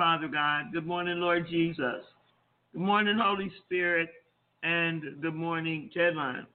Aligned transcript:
Father 0.00 0.28
God. 0.28 0.72
Good 0.72 0.86
morning, 0.86 1.20
Lord 1.20 1.46
Jesus. 1.50 2.02
Good 2.72 2.80
morning, 2.80 3.18
Holy 3.22 3.52
Spirit. 3.66 4.08
And 4.62 5.20
good 5.20 5.34
morning, 5.34 5.90
Tedline. 5.94 6.46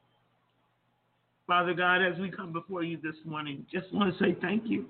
Father 1.45 1.75
God, 1.75 1.97
as 2.01 2.17
we 2.19 2.31
come 2.31 2.51
before 2.51 2.81
you 2.81 2.97
this 3.03 3.13
morning, 3.23 3.63
just 3.71 3.93
want 3.93 4.11
to 4.11 4.23
say 4.23 4.35
thank 4.41 4.63
you. 4.65 4.85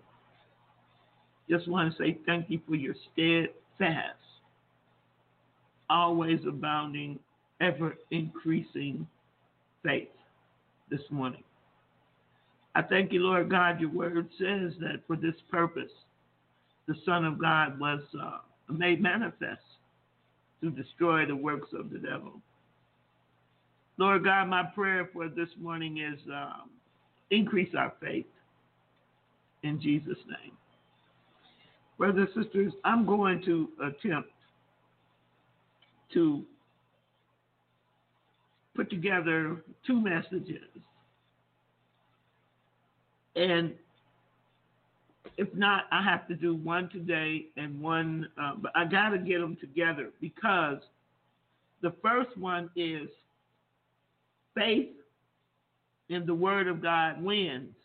Just 1.50 1.68
want 1.68 1.92
to 1.92 2.02
say 2.02 2.18
thank 2.26 2.50
you 2.50 2.62
for 2.66 2.76
your 2.76 2.96
steadfast, 3.12 4.16
always 5.90 6.40
abounding, 6.48 7.20
ever 7.60 7.98
increasing 8.12 9.06
faith 9.84 10.08
this 10.90 11.02
morning. 11.10 11.44
I 12.74 12.84
thank 12.84 13.12
you, 13.12 13.20
Lord 13.20 13.50
God. 13.50 13.82
Your 13.82 13.90
word 13.90 14.30
says 14.40 14.72
that 14.80 15.02
for 15.08 15.18
this 15.18 15.36
purpose, 15.52 15.92
the 16.88 16.96
Son 17.06 17.26
of 17.26 17.40
God 17.40 17.80
was 17.80 18.02
uh, 18.20 18.40
made 18.70 19.02
manifest 19.02 19.62
to 20.62 20.70
destroy 20.70 21.26
the 21.26 21.36
works 21.36 21.70
of 21.74 21.90
the 21.90 22.00
devil. 22.00 22.42
Lord 23.98 24.24
God, 24.24 24.48
my 24.48 24.64
prayer 24.64 25.10
for 25.14 25.30
this 25.30 25.50
morning 25.60 25.98
is 25.98 26.20
um, 26.32 26.70
increase 27.32 27.74
our 27.78 27.94
faith 28.02 28.26
in 29.64 29.82
Jesus' 29.82 30.18
name. 30.28 30.52
Brothers 31.98 32.30
and 32.36 32.46
sisters, 32.46 32.74
I'm 32.84 33.06
going 33.06 33.42
to 33.46 33.70
attempt 33.82 34.30
to 36.14 36.44
put 38.76 38.90
together 38.90 39.64
two 39.88 40.02
messages. 40.02 40.68
And 43.36 43.74
if 45.38 45.54
not, 45.54 45.86
I 45.92 46.02
have 46.02 46.28
to 46.28 46.36
do 46.36 46.56
one 46.56 46.90
today 46.90 47.48
and 47.58 47.82
one, 47.82 48.30
uh, 48.42 48.54
but 48.58 48.72
I 48.76 48.86
got 48.86 49.10
to 49.10 49.18
get 49.18 49.40
them 49.40 49.58
together 49.60 50.10
because 50.22 50.78
the 51.82 51.94
first 52.02 52.38
one 52.38 52.70
is 52.76 53.10
faith 54.56 54.90
in 56.10 56.26
the 56.26 56.34
Word 56.34 56.68
of 56.68 56.82
God 56.82 57.22
wins. 57.22 57.76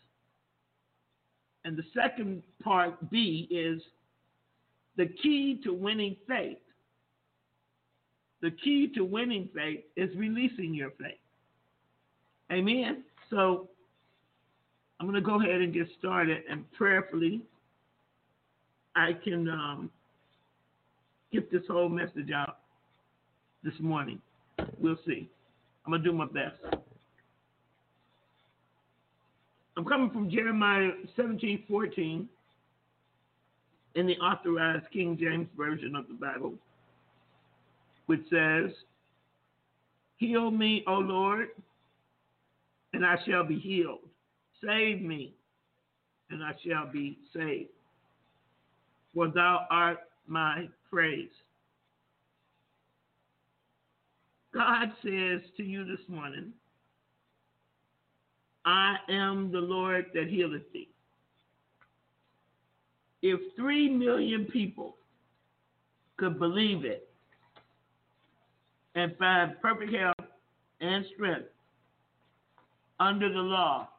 And 1.65 1.77
the 1.77 1.83
second 1.93 2.41
part, 2.63 3.09
B, 3.11 3.47
is 3.51 3.81
the 4.97 5.07
key 5.21 5.59
to 5.63 5.73
winning 5.73 6.15
faith. 6.27 6.57
The 8.41 8.51
key 8.51 8.91
to 8.95 9.03
winning 9.03 9.49
faith 9.53 9.81
is 9.95 10.09
releasing 10.15 10.73
your 10.73 10.91
faith. 10.91 11.19
Amen. 12.51 13.03
So 13.29 13.69
I'm 15.01 15.07
going 15.07 15.15
to 15.15 15.27
go 15.27 15.41
ahead 15.41 15.61
and 15.61 15.73
get 15.73 15.87
started, 15.97 16.43
and 16.47 16.63
prayerfully, 16.73 17.41
I 18.95 19.13
can 19.13 19.49
um, 19.49 19.89
get 21.33 21.51
this 21.51 21.63
whole 21.67 21.89
message 21.89 22.29
out 22.31 22.59
this 23.63 23.73
morning. 23.79 24.21
We'll 24.77 24.99
see. 25.03 25.27
I'm 25.83 25.91
going 25.91 26.03
to 26.03 26.07
do 26.07 26.15
my 26.15 26.27
best. 26.27 26.75
I'm 29.75 29.85
coming 29.85 30.11
from 30.11 30.29
Jeremiah 30.29 30.91
17 31.15 31.63
14 31.67 32.29
in 33.95 34.05
the 34.05 34.17
authorized 34.19 34.85
King 34.93 35.17
James 35.19 35.47
Version 35.57 35.95
of 35.95 36.07
the 36.09 36.13
Bible, 36.13 36.53
which 38.05 38.21
says, 38.29 38.69
Heal 40.17 40.51
me, 40.51 40.83
O 40.85 40.93
Lord, 40.93 41.47
and 42.93 43.03
I 43.03 43.15
shall 43.25 43.43
be 43.43 43.57
healed. 43.57 44.01
Save 44.63 45.01
me, 45.01 45.33
and 46.29 46.43
I 46.43 46.51
shall 46.65 46.91
be 46.91 47.17
saved. 47.33 47.69
For 49.13 49.27
thou 49.27 49.65
art 49.69 49.99
my 50.27 50.67
praise. 50.89 51.29
God 54.53 54.91
says 55.03 55.41
to 55.57 55.63
you 55.63 55.85
this 55.85 56.05
morning, 56.07 56.51
I 58.65 58.97
am 59.09 59.51
the 59.51 59.59
Lord 59.59 60.05
that 60.13 60.27
healeth 60.27 60.71
thee. 60.73 60.89
If 63.21 63.39
three 63.55 63.89
million 63.89 64.45
people 64.45 64.95
could 66.17 66.37
believe 66.37 66.85
it 66.85 67.09
and 68.95 69.15
find 69.17 69.59
perfect 69.61 69.93
health 69.93 70.29
and 70.81 71.05
strength 71.15 71.49
under 72.99 73.31
the 73.31 73.39
law, 73.39 73.89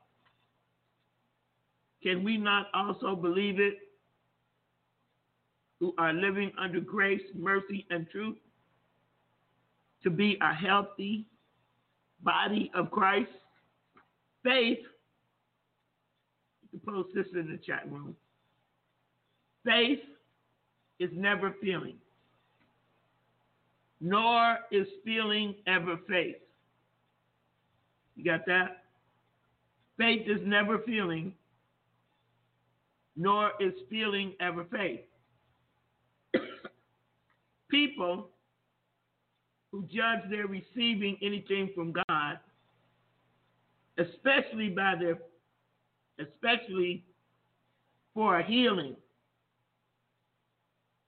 can 2.03 2.25
we 2.25 2.37
not 2.37 2.67
also 2.75 3.15
believe 3.15 3.61
it 3.61 3.79
who 5.79 5.95
are 5.99 6.13
living 6.13 6.53
under 6.59 6.81
grace, 6.81 7.23
mercy, 7.35 7.87
and 7.91 8.09
truth 8.11 8.37
to 10.03 10.11
be 10.11 10.37
a 10.41 10.53
healthy 10.53 11.27
body 12.23 12.71
of 12.75 12.91
Christ? 12.91 13.31
Faith, 14.43 14.79
you 16.73 16.81
can 16.81 16.95
post 16.95 17.11
this 17.15 17.27
in 17.35 17.51
the 17.51 17.59
chat 17.59 17.91
room. 17.91 18.17
Faith 19.65 20.01
is 20.99 21.11
never 21.15 21.55
feeling, 21.61 21.97
nor 24.01 24.59
is 24.73 24.89
feeling 25.05 25.55
ever 25.67 25.99
faith. 26.09 26.37
You 28.17 28.25
got 28.25 28.45
that? 28.47 28.85
Faith 29.97 30.23
is 30.27 30.41
never 30.45 30.79
feeling, 30.81 31.33
nor 33.17 33.53
is 33.61 33.73
feeling 33.91 34.35
ever 34.41 34.65
faith. 34.71 35.01
People 37.71 38.31
who 39.71 39.83
judge 39.83 40.31
their 40.31 40.47
receiving 40.47 41.17
anything 41.23 41.71
from 41.75 41.93
God, 41.93 42.39
especially 43.99 44.69
by 44.69 44.95
their, 44.99 45.19
especially 46.19 47.05
for 48.15 48.39
a 48.39 48.45
healing. 48.45 48.97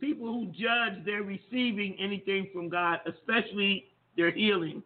People 0.00 0.26
who 0.26 0.46
judge 0.46 1.04
their 1.04 1.22
receiving 1.22 1.96
anything 1.98 2.48
from 2.52 2.68
God, 2.68 3.00
especially 3.06 3.86
their 4.16 4.30
healing, 4.30 4.82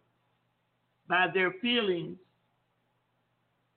by 1.08 1.26
their 1.32 1.52
feelings, 1.62 2.16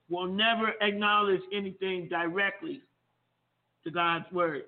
will 0.08 0.26
never 0.26 0.72
acknowledge 0.80 1.40
anything 1.52 2.08
directly 2.08 2.82
to 3.84 3.90
God's 3.90 4.30
word. 4.32 4.64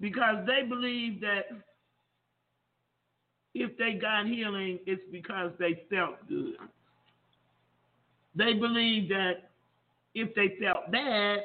Because 0.00 0.44
they 0.46 0.66
believe 0.68 1.20
that 1.20 1.44
if 3.54 3.76
they 3.76 3.92
got 3.94 4.26
healing, 4.26 4.78
it's 4.86 5.02
because 5.12 5.52
they 5.58 5.84
felt 5.90 6.16
good. 6.28 6.56
They 8.34 8.54
believe 8.54 9.08
that 9.10 9.50
if 10.14 10.34
they 10.34 10.56
felt 10.60 10.90
bad, 10.90 11.40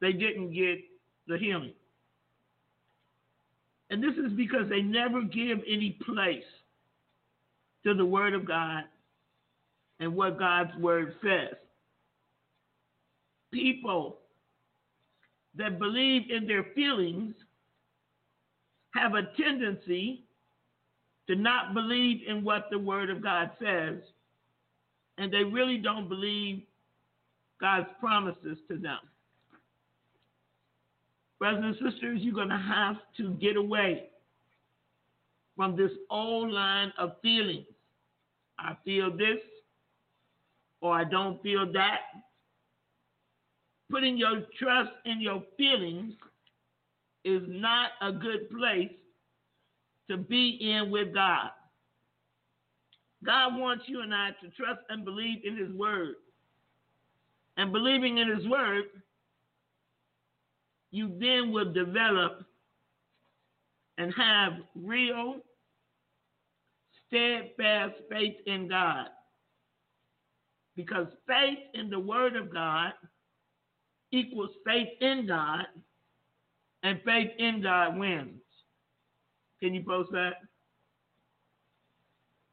they 0.00 0.12
didn't 0.12 0.52
get 0.52 0.78
the 1.26 1.38
healing. 1.38 1.72
And 3.90 4.02
this 4.02 4.14
is 4.14 4.32
because 4.36 4.68
they 4.68 4.82
never 4.82 5.22
give 5.22 5.58
any 5.66 5.98
place 6.04 6.44
to 7.84 7.94
the 7.94 8.04
Word 8.04 8.34
of 8.34 8.46
God 8.46 8.84
and 10.00 10.14
what 10.14 10.38
God's 10.38 10.76
Word 10.78 11.14
says. 11.22 11.56
People 13.52 14.18
that 15.56 15.78
believe 15.78 16.30
in 16.30 16.46
their 16.46 16.64
feelings 16.74 17.34
have 18.94 19.14
a 19.14 19.22
tendency 19.40 20.24
to 21.28 21.34
not 21.34 21.74
believe 21.74 22.20
in 22.26 22.44
what 22.44 22.66
the 22.70 22.78
Word 22.78 23.10
of 23.10 23.22
God 23.22 23.50
says, 23.60 24.00
and 25.18 25.32
they 25.32 25.44
really 25.44 25.78
don't 25.78 26.08
believe 26.08 26.62
God's 27.60 27.88
promises 27.98 28.58
to 28.68 28.76
them. 28.76 28.98
Brothers 31.38 31.76
and 31.80 31.92
sisters, 31.92 32.20
you're 32.22 32.34
going 32.34 32.48
to 32.48 32.56
have 32.56 32.96
to 33.18 33.30
get 33.34 33.56
away 33.56 34.08
from 35.56 35.76
this 35.76 35.90
old 36.10 36.50
line 36.50 36.92
of 36.98 37.12
feelings. 37.22 37.66
I 38.58 38.76
feel 38.84 39.10
this, 39.10 39.38
or 40.80 40.94
I 40.94 41.04
don't 41.04 41.42
feel 41.42 41.70
that. 41.72 42.00
Putting 43.90 44.16
your 44.16 44.42
trust 44.58 44.90
in 45.04 45.20
your 45.20 45.42
feelings 45.56 46.14
is 47.24 47.42
not 47.46 47.90
a 48.00 48.12
good 48.12 48.50
place 48.50 48.90
to 50.10 50.16
be 50.16 50.58
in 50.60 50.90
with 50.90 51.14
God. 51.14 51.50
God 53.24 53.58
wants 53.58 53.84
you 53.88 54.02
and 54.02 54.14
I 54.14 54.30
to 54.42 54.50
trust 54.50 54.80
and 54.88 55.04
believe 55.04 55.38
in 55.44 55.56
His 55.56 55.72
Word. 55.72 56.14
And 57.56 57.72
believing 57.72 58.18
in 58.18 58.28
His 58.28 58.46
Word, 58.46 58.84
you 60.90 61.16
then 61.18 61.52
will 61.52 61.72
develop 61.72 62.44
and 63.98 64.12
have 64.16 64.52
real, 64.74 65.36
steadfast 67.06 67.94
faith 68.10 68.36
in 68.46 68.68
God. 68.68 69.06
Because 70.76 71.06
faith 71.26 71.58
in 71.74 71.88
the 71.88 71.98
Word 71.98 72.36
of 72.36 72.52
God 72.52 72.92
equals 74.16 74.50
faith 74.64 74.88
in 75.00 75.26
God 75.26 75.66
and 76.82 77.00
faith 77.04 77.30
in 77.38 77.62
God 77.62 77.98
wins. 77.98 78.40
Can 79.60 79.74
you 79.74 79.82
post 79.82 80.10
that? 80.12 80.34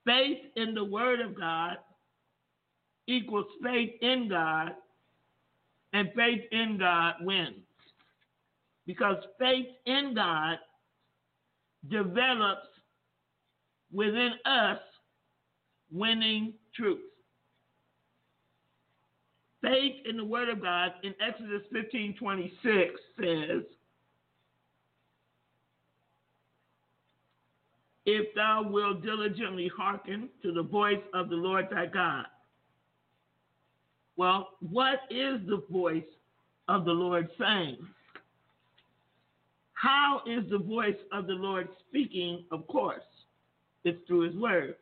Faith 0.05 0.39
in 0.55 0.73
the 0.73 0.83
Word 0.83 1.21
of 1.21 1.37
God 1.37 1.77
equals 3.07 3.45
faith 3.61 3.91
in 4.01 4.29
God, 4.29 4.71
and 5.91 6.09
faith 6.15 6.41
in 6.51 6.77
God 6.79 7.15
wins. 7.21 7.65
Because 8.85 9.17
faith 9.39 9.67
in 9.85 10.13
God 10.15 10.57
develops 11.89 12.67
within 13.91 14.31
us 14.45 14.79
winning 15.91 16.53
truth. 16.75 17.01
Faith 19.63 19.95
in 20.05 20.17
the 20.17 20.25
Word 20.25 20.49
of 20.49 20.61
God 20.61 20.91
in 21.03 21.15
Exodus 21.25 21.61
15 21.71 22.15
26 22.19 22.99
says, 23.17 23.63
If 28.05 28.35
thou 28.35 28.67
wilt 28.69 29.01
diligently 29.01 29.71
hearken 29.75 30.27
to 30.41 30.51
the 30.51 30.63
voice 30.63 31.01
of 31.13 31.29
the 31.29 31.37
Lord 31.37 31.67
thy 31.71 31.85
God. 31.85 32.25
Well, 34.17 34.49
what 34.59 34.99
is 35.09 35.39
the 35.47 35.63
voice 35.71 36.03
of 36.67 36.83
the 36.83 36.91
Lord 36.91 37.29
saying? 37.39 37.77
How 39.73 40.21
is 40.27 40.43
the 40.49 40.59
voice 40.59 40.99
of 41.13 41.27
the 41.27 41.33
Lord 41.33 41.69
speaking? 41.87 42.43
Of 42.51 42.67
course, 42.67 43.03
it's 43.85 44.05
through 44.07 44.31
his 44.31 44.35
word. 44.35 44.75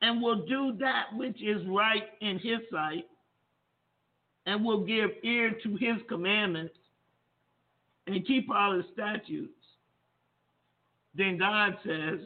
And 0.00 0.22
will 0.22 0.46
do 0.46 0.76
that 0.78 1.06
which 1.16 1.40
is 1.42 1.66
right 1.66 2.04
in 2.20 2.38
his 2.38 2.58
sight, 2.70 3.06
and 4.46 4.64
will 4.64 4.84
give 4.84 5.10
ear 5.22 5.52
to 5.62 5.76
his 5.76 5.96
commandments, 6.08 6.74
and 8.06 8.26
keep 8.26 8.50
all 8.50 8.74
his 8.74 8.84
statutes. 8.92 9.52
Then 11.14 11.38
God 11.38 11.76
says, 11.86 12.20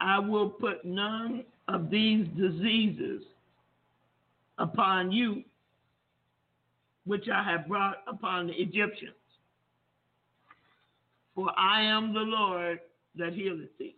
I 0.00 0.18
will 0.18 0.48
put 0.48 0.84
none 0.84 1.44
of 1.68 1.90
these 1.90 2.26
diseases 2.36 3.22
upon 4.58 5.12
you, 5.12 5.44
which 7.04 7.28
I 7.32 7.42
have 7.44 7.68
brought 7.68 7.98
upon 8.08 8.48
the 8.48 8.54
Egyptians. 8.54 9.14
For 11.34 11.50
I 11.56 11.82
am 11.82 12.12
the 12.12 12.20
Lord 12.20 12.80
that 13.16 13.32
healeth 13.32 13.76
thee. 13.78 13.94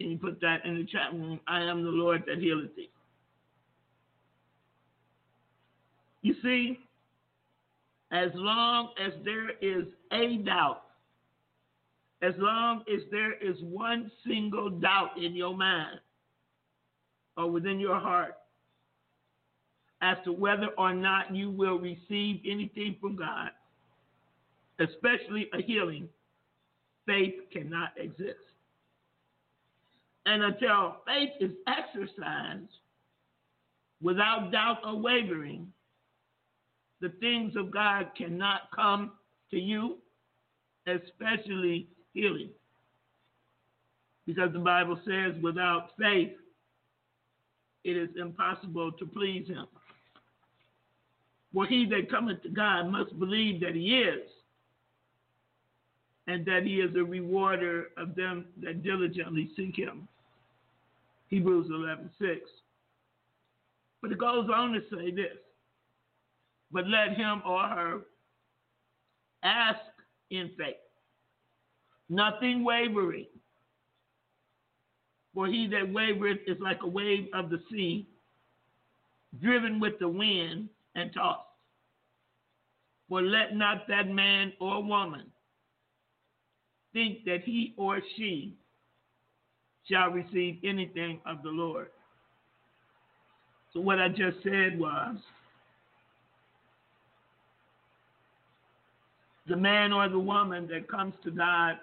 Can 0.00 0.12
you 0.12 0.18
put 0.18 0.40
that 0.40 0.64
in 0.64 0.76
the 0.76 0.84
chat 0.84 1.12
room? 1.12 1.40
I 1.46 1.62
am 1.62 1.82
the 1.82 1.90
Lord 1.90 2.24
that 2.26 2.38
healeth 2.38 2.74
thee. 2.76 2.90
You 6.28 6.34
see, 6.42 6.78
as 8.12 8.28
long 8.34 8.90
as 9.02 9.14
there 9.24 9.48
is 9.62 9.86
a 10.12 10.36
doubt, 10.44 10.82
as 12.20 12.34
long 12.36 12.82
as 12.92 13.00
there 13.10 13.32
is 13.32 13.56
one 13.62 14.10
single 14.26 14.68
doubt 14.68 15.12
in 15.16 15.34
your 15.34 15.56
mind 15.56 16.00
or 17.38 17.50
within 17.50 17.80
your 17.80 17.98
heart 17.98 18.34
as 20.02 20.18
to 20.26 20.32
whether 20.32 20.66
or 20.76 20.92
not 20.92 21.34
you 21.34 21.50
will 21.50 21.78
receive 21.78 22.42
anything 22.46 22.96
from 23.00 23.16
God, 23.16 23.48
especially 24.80 25.48
a 25.54 25.62
healing, 25.62 26.10
faith 27.06 27.36
cannot 27.50 27.92
exist. 27.96 28.52
And 30.26 30.42
until 30.42 30.96
faith 31.06 31.30
is 31.40 31.52
exercised 31.66 32.68
without 34.02 34.52
doubt 34.52 34.80
or 34.84 35.00
wavering, 35.00 35.72
the 37.00 37.10
things 37.20 37.54
of 37.56 37.70
God 37.70 38.10
cannot 38.16 38.62
come 38.74 39.12
to 39.50 39.58
you, 39.58 39.98
especially 40.86 41.88
healing. 42.12 42.50
Because 44.26 44.52
the 44.52 44.58
Bible 44.58 45.00
says, 45.06 45.34
without 45.42 45.90
faith, 45.98 46.32
it 47.84 47.96
is 47.96 48.10
impossible 48.20 48.92
to 48.92 49.06
please 49.06 49.46
Him. 49.48 49.66
For 51.54 51.66
he 51.66 51.86
that 51.86 52.10
cometh 52.10 52.42
to 52.42 52.50
God 52.50 52.90
must 52.90 53.18
believe 53.18 53.60
that 53.60 53.74
He 53.74 54.00
is, 54.00 54.28
and 56.26 56.44
that 56.44 56.64
He 56.64 56.80
is 56.80 56.94
a 56.94 57.04
rewarder 57.04 57.86
of 57.96 58.14
them 58.14 58.46
that 58.62 58.82
diligently 58.82 59.50
seek 59.56 59.76
Him. 59.76 60.06
Hebrews 61.28 61.68
11 61.70 62.10
6. 62.20 62.40
But 64.02 64.12
it 64.12 64.18
goes 64.18 64.48
on 64.54 64.72
to 64.72 64.80
say 64.90 65.10
this 65.10 65.38
but 66.72 66.86
let 66.86 67.16
him 67.16 67.42
or 67.46 67.62
her 67.62 68.00
ask 69.42 69.80
in 70.30 70.50
faith, 70.58 70.76
nothing 72.08 72.64
wavering. 72.64 73.26
For 75.34 75.46
he 75.46 75.66
that 75.68 75.92
wavereth 75.92 76.40
is 76.46 76.58
like 76.60 76.78
a 76.82 76.88
wave 76.88 77.28
of 77.32 77.50
the 77.50 77.60
sea, 77.70 78.08
driven 79.40 79.78
with 79.78 79.98
the 80.00 80.08
wind 80.08 80.68
and 80.94 81.12
tossed. 81.14 81.42
For 83.08 83.22
let 83.22 83.56
not 83.56 83.86
that 83.88 84.08
man 84.08 84.52
or 84.60 84.82
woman 84.82 85.26
think 86.92 87.24
that 87.24 87.42
he 87.44 87.74
or 87.76 88.00
she 88.16 88.56
shall 89.90 90.10
receive 90.10 90.58
anything 90.64 91.20
of 91.24 91.42
the 91.42 91.48
Lord. 91.48 91.88
So, 93.72 93.80
what 93.80 93.98
I 93.98 94.08
just 94.08 94.42
said 94.42 94.78
was 94.78 95.16
the 99.48 99.56
man 99.56 99.92
or 99.92 100.08
the 100.08 100.18
woman 100.18 100.68
that 100.68 100.88
comes 100.88 101.14
to 101.24 101.30
God 101.30 101.78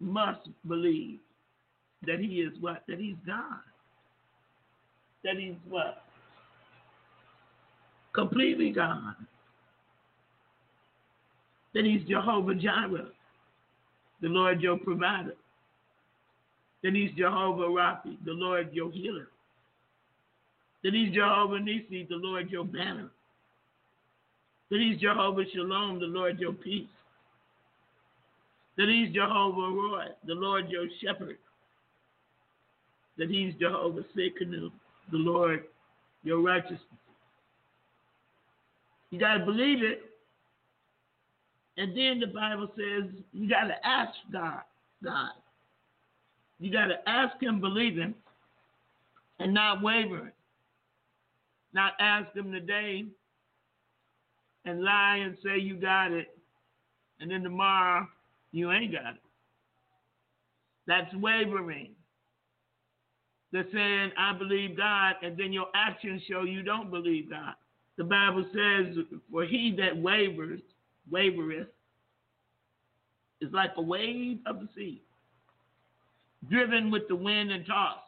must 0.00 0.48
believe 0.66 1.20
that 2.06 2.18
he 2.18 2.40
is 2.40 2.52
what? 2.60 2.82
That 2.88 2.98
he's 2.98 3.16
God. 3.26 3.60
That 5.24 5.36
he's 5.38 5.54
what? 5.68 6.02
Completely 8.12 8.70
God. 8.70 9.14
That 11.74 11.84
he's 11.84 12.06
Jehovah 12.08 12.54
Jireh, 12.54 13.08
the 14.20 14.28
Lord 14.28 14.60
your 14.60 14.76
provider. 14.76 15.34
That 16.82 16.94
he's 16.94 17.12
Jehovah 17.12 17.68
Rapha, 17.68 18.16
the 18.24 18.32
Lord 18.32 18.70
your 18.72 18.90
healer. 18.90 19.28
That 20.82 20.92
he's 20.92 21.14
Jehovah 21.14 21.60
Nisi, 21.60 22.06
the 22.10 22.16
Lord 22.16 22.50
your 22.50 22.64
banner 22.64 23.10
that 24.72 24.80
he's 24.80 24.98
Jehovah 24.98 25.42
Shalom, 25.52 26.00
the 26.00 26.06
Lord 26.06 26.40
your 26.40 26.54
peace. 26.54 26.88
That 28.78 28.88
he's 28.88 29.14
Jehovah 29.14 29.60
Rohi, 29.60 30.06
the 30.26 30.32
Lord 30.32 30.70
your 30.70 30.86
shepherd. 31.04 31.36
That 33.18 33.28
he's 33.28 33.52
Jehovah 33.60 34.00
Sekanu, 34.16 34.70
the 35.10 35.18
Lord 35.18 35.64
your 36.24 36.40
righteousness. 36.40 36.80
You 39.10 39.20
got 39.20 39.34
to 39.34 39.44
believe 39.44 39.82
it. 39.82 40.04
And 41.76 41.94
then 41.94 42.18
the 42.18 42.28
Bible 42.28 42.68
says 42.74 43.10
you 43.34 43.50
got 43.50 43.64
to 43.64 43.86
ask 43.86 44.14
God, 44.32 44.62
God. 45.04 45.32
You 46.60 46.72
got 46.72 46.86
to 46.86 46.96
ask 47.06 47.34
Him, 47.42 47.60
believing, 47.60 48.14
and 49.38 49.52
not 49.52 49.82
wavering. 49.82 50.32
Not 51.74 51.92
ask 52.00 52.34
Him 52.34 52.52
today 52.52 53.04
and 54.64 54.82
lie 54.82 55.16
and 55.16 55.36
say 55.42 55.58
you 55.58 55.76
got 55.76 56.12
it, 56.12 56.28
and 57.20 57.30
then 57.30 57.42
tomorrow 57.42 58.06
you 58.52 58.70
ain't 58.70 58.92
got 58.92 59.14
it. 59.14 59.22
That's 60.86 61.14
wavering. 61.14 61.92
They're 63.52 63.66
saying, 63.72 64.12
I 64.18 64.36
believe 64.36 64.76
God, 64.76 65.16
and 65.22 65.36
then 65.36 65.52
your 65.52 65.66
actions 65.74 66.22
show 66.28 66.42
you 66.44 66.62
don't 66.62 66.90
believe 66.90 67.30
God. 67.30 67.54
The 67.98 68.04
Bible 68.04 68.44
says, 68.52 68.96
For 69.30 69.44
he 69.44 69.76
that 69.78 69.96
wavers, 69.96 70.60
wavereth, 71.12 71.66
is 73.40 73.52
like 73.52 73.72
a 73.76 73.82
wave 73.82 74.38
of 74.46 74.60
the 74.60 74.68
sea, 74.74 75.02
driven 76.48 76.90
with 76.90 77.08
the 77.08 77.16
wind 77.16 77.50
and 77.50 77.66
tossed. 77.66 77.98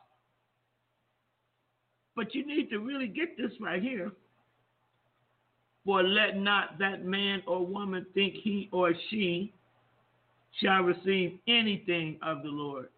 But 2.16 2.34
you 2.34 2.46
need 2.46 2.70
to 2.70 2.78
really 2.78 3.08
get 3.08 3.36
this 3.36 3.52
right 3.60 3.82
here. 3.82 4.12
For 5.84 6.02
let 6.02 6.36
not 6.36 6.78
that 6.78 7.04
man 7.04 7.42
or 7.46 7.64
woman 7.64 8.06
think 8.14 8.34
he 8.42 8.68
or 8.72 8.92
she 9.10 9.52
shall 10.60 10.82
receive 10.82 11.38
anything 11.46 12.18
of 12.22 12.42
the 12.42 12.48
Lord. 12.48 12.88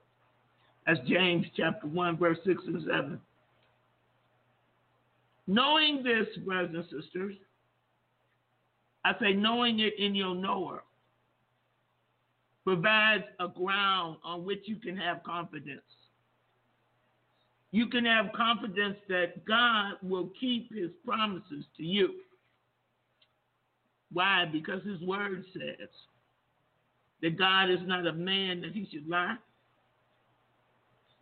That's 0.87 1.01
James 1.09 1.47
chapter 1.57 1.87
1, 1.89 2.17
verse 2.17 2.39
6 2.47 2.63
and 2.67 2.83
7. 2.85 3.21
Knowing 5.49 6.03
this, 6.03 6.27
brothers 6.45 6.75
and 6.75 7.03
sisters, 7.03 7.35
I 9.05 9.13
say 9.21 9.33
knowing 9.33 9.81
it 9.81 9.99
in 9.99 10.15
your 10.15 10.35
knower 10.35 10.83
provides 12.65 13.25
a 13.39 13.47
ground 13.47 14.17
on 14.25 14.45
which 14.45 14.63
you 14.65 14.77
can 14.77 14.97
have 14.97 15.23
confidence. 15.23 15.83
You 17.71 17.87
can 17.89 18.05
have 18.05 18.27
confidence 18.37 18.97
that 19.09 19.45
God 19.45 19.95
will 20.03 20.31
keep 20.41 20.75
his 20.75 20.91
promises 21.05 21.65
to 21.77 21.83
you. 21.85 22.15
Why? 24.13 24.45
Because 24.51 24.83
his 24.85 25.01
word 25.03 25.45
says 25.53 25.89
that 27.23 27.39
God 27.39 27.71
is 27.71 27.81
not 27.85 28.07
a 28.07 28.13
man 28.13 28.61
that 28.63 28.73
he 28.73 28.89
should 28.91 29.09
lie, 29.09 29.37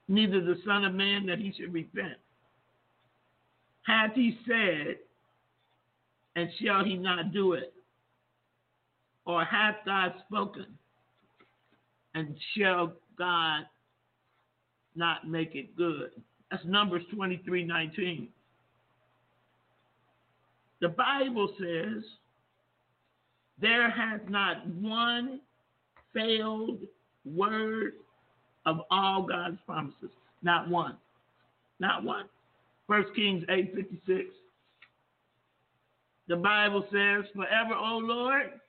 neither 0.08 0.40
the 0.40 0.56
Son 0.66 0.84
of 0.84 0.94
Man 0.94 1.26
that 1.26 1.38
he 1.38 1.52
should 1.56 1.72
repent. 1.72 2.18
Hath 3.86 4.14
he 4.14 4.38
said, 4.46 4.96
and 6.36 6.48
shall 6.62 6.84
he 6.84 6.96
not 6.96 7.32
do 7.32 7.52
it? 7.52 7.72
Or 9.26 9.44
hath 9.44 9.76
God 9.86 10.12
spoken, 10.26 10.66
and 12.14 12.36
shall 12.56 12.92
God 13.16 13.62
not 14.94 15.26
make 15.26 15.54
it 15.54 15.76
good? 15.76 16.10
That's 16.50 16.64
Numbers 16.66 17.02
23 17.14 17.64
19. 17.64 18.28
The 20.80 20.88
Bible 20.88 21.48
says, 21.58 22.02
there 23.60 23.90
has 23.90 24.20
not 24.28 24.66
one 24.68 25.40
failed 26.12 26.80
word 27.24 27.94
of 28.66 28.80
all 28.90 29.22
God's 29.22 29.58
promises. 29.66 30.10
Not 30.42 30.68
one. 30.68 30.96
Not 31.80 32.04
one. 32.04 32.26
First 32.86 33.14
Kings 33.14 33.44
8:56. 33.48 34.26
The 36.26 36.36
Bible 36.36 36.86
says, 36.90 37.24
Forever, 37.34 37.74
O 37.74 37.98
Lord, 37.98 38.60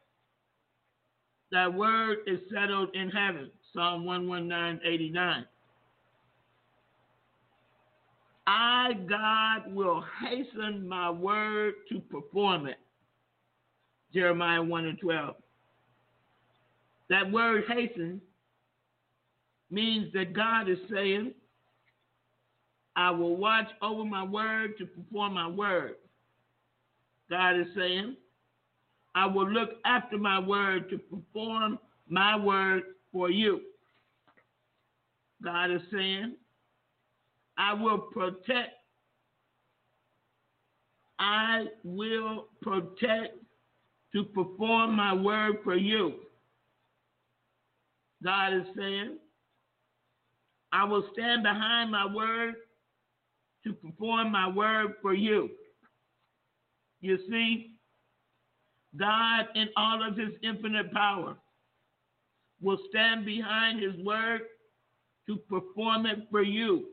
thy 1.51 1.67
word 1.67 2.19
is 2.27 2.39
settled 2.53 2.89
in 2.93 3.09
heaven. 3.09 3.49
Psalm 3.73 4.03
119:89. 4.05 5.45
I, 8.47 8.93
God, 9.09 9.73
will 9.73 10.03
hasten 10.21 10.87
my 10.87 11.09
word 11.09 11.73
to 11.89 11.99
perform 11.99 12.67
it. 12.67 12.77
Jeremiah 14.15 14.63
1 14.63 14.85
and 14.85 14.97
12. 14.97 15.35
That 17.09 17.31
word 17.31 17.65
hasten 17.67 18.21
means 19.69 20.11
that 20.13 20.33
God 20.33 20.69
is 20.69 20.77
saying, 20.89 21.33
I 22.95 23.11
will 23.11 23.35
watch 23.35 23.67
over 23.81 24.05
my 24.05 24.23
word 24.23 24.77
to 24.77 24.85
perform 24.85 25.33
my 25.33 25.49
word. 25.49 25.95
God 27.29 27.59
is 27.59 27.67
saying, 27.75 28.15
I 29.15 29.25
will 29.25 29.49
look 29.51 29.71
after 29.85 30.17
my 30.17 30.39
word 30.39 30.89
to 30.91 30.97
perform 30.97 31.77
my 32.07 32.37
word 32.37 32.83
for 33.11 33.29
you. 33.29 33.61
God 35.43 35.71
is 35.71 35.81
saying, 35.91 36.35
I 37.57 37.73
will 37.73 37.97
protect. 37.97 38.71
I 41.19 41.65
will 41.83 42.47
protect 42.61 43.44
to 44.15 44.23
perform 44.23 44.95
my 44.95 45.13
word 45.13 45.57
for 45.61 45.75
you. 45.75 46.13
God 48.23 48.53
is 48.53 48.65
saying, 48.77 49.17
I 50.71 50.85
will 50.85 51.03
stand 51.11 51.43
behind 51.43 51.91
my 51.91 52.05
word 52.05 52.55
to 53.65 53.73
perform 53.73 54.31
my 54.31 54.47
word 54.47 54.93
for 55.01 55.13
you. 55.13 55.49
You 57.01 57.17
see, 57.29 57.71
God, 58.97 59.47
in 59.53 59.67
all 59.75 60.01
of 60.07 60.17
his 60.17 60.31
infinite 60.41 60.93
power, 60.93 61.35
will 62.61 62.79
stand 62.89 63.25
behind 63.25 63.83
his 63.83 63.97
word 64.05 64.43
to 65.27 65.35
perform 65.49 66.05
it 66.05 66.19
for 66.31 66.41
you. 66.41 66.85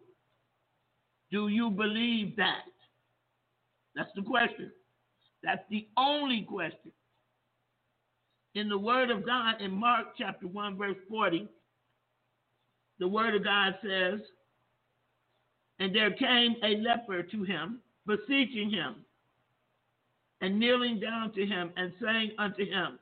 Do 1.31 1.47
you 1.47 1.71
believe 1.71 2.35
that? 2.37 2.65
That's 3.95 4.11
the 4.17 4.23
question. 4.23 4.73
That's 5.45 5.63
the 5.71 5.87
only 5.97 6.43
question. 6.43 6.91
In 8.55 8.69
the 8.69 8.79
Word 8.79 9.11
of 9.11 9.25
God, 9.25 9.61
in 9.61 9.71
Mark 9.71 10.09
chapter 10.19 10.47
1, 10.47 10.77
verse 10.77 10.97
40, 11.09 11.49
the 12.99 13.09
Word 13.09 13.35
of 13.35 13.45
God 13.45 13.75
says, 13.83 14.21
And 15.79 15.95
there 15.95 16.13
came 16.13 16.57
a 16.63 16.77
leper 16.77 17.23
to 17.23 17.43
him, 17.45 17.81
beseeching 18.07 18.71
him, 18.71 18.97
and 20.41 20.59
kneeling 20.59 21.01
down 21.01 21.33
to 21.33 21.47
him, 21.47 21.71
and 21.77 21.93
saying 22.03 22.33
unto 22.39 22.65
him, 22.65 22.99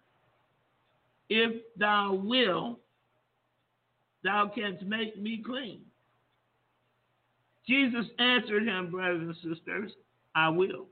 If 1.29 1.63
thou 1.77 2.15
wilt, 2.15 2.79
thou 4.23 4.51
canst 4.55 4.85
make 4.85 5.21
me 5.21 5.43
clean. 5.45 5.81
Jesus 7.67 8.07
answered 8.19 8.67
him, 8.67 8.91
brothers 8.91 9.21
and 9.23 9.55
sisters, 9.55 9.93
I 10.35 10.49
will. 10.49 10.87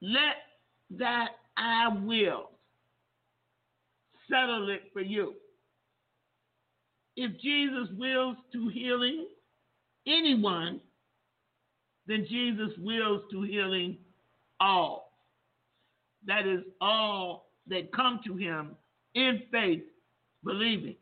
Let 0.00 0.36
that 0.98 1.28
I 1.56 1.88
will 1.88 2.50
settle 4.30 4.68
it 4.70 4.82
for 4.92 5.00
you. 5.00 5.34
If 7.16 7.40
Jesus 7.40 7.88
wills 7.96 8.36
to 8.52 8.68
healing 8.68 9.26
anyone, 10.06 10.80
then 12.06 12.26
Jesus 12.28 12.70
wills 12.78 13.22
to 13.30 13.42
healing 13.42 13.96
all. 14.60 15.12
That 16.26 16.46
is 16.46 16.60
all 16.80 17.50
that 17.68 17.92
come 17.92 18.20
to 18.26 18.36
him 18.36 18.76
in 19.14 19.42
faith, 19.50 19.84
believing. 20.44 20.96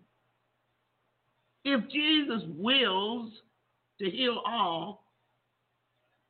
If 1.64 1.88
Jesus 1.88 2.42
wills 2.56 3.32
to 4.00 4.10
heal 4.10 4.42
all, 4.46 5.04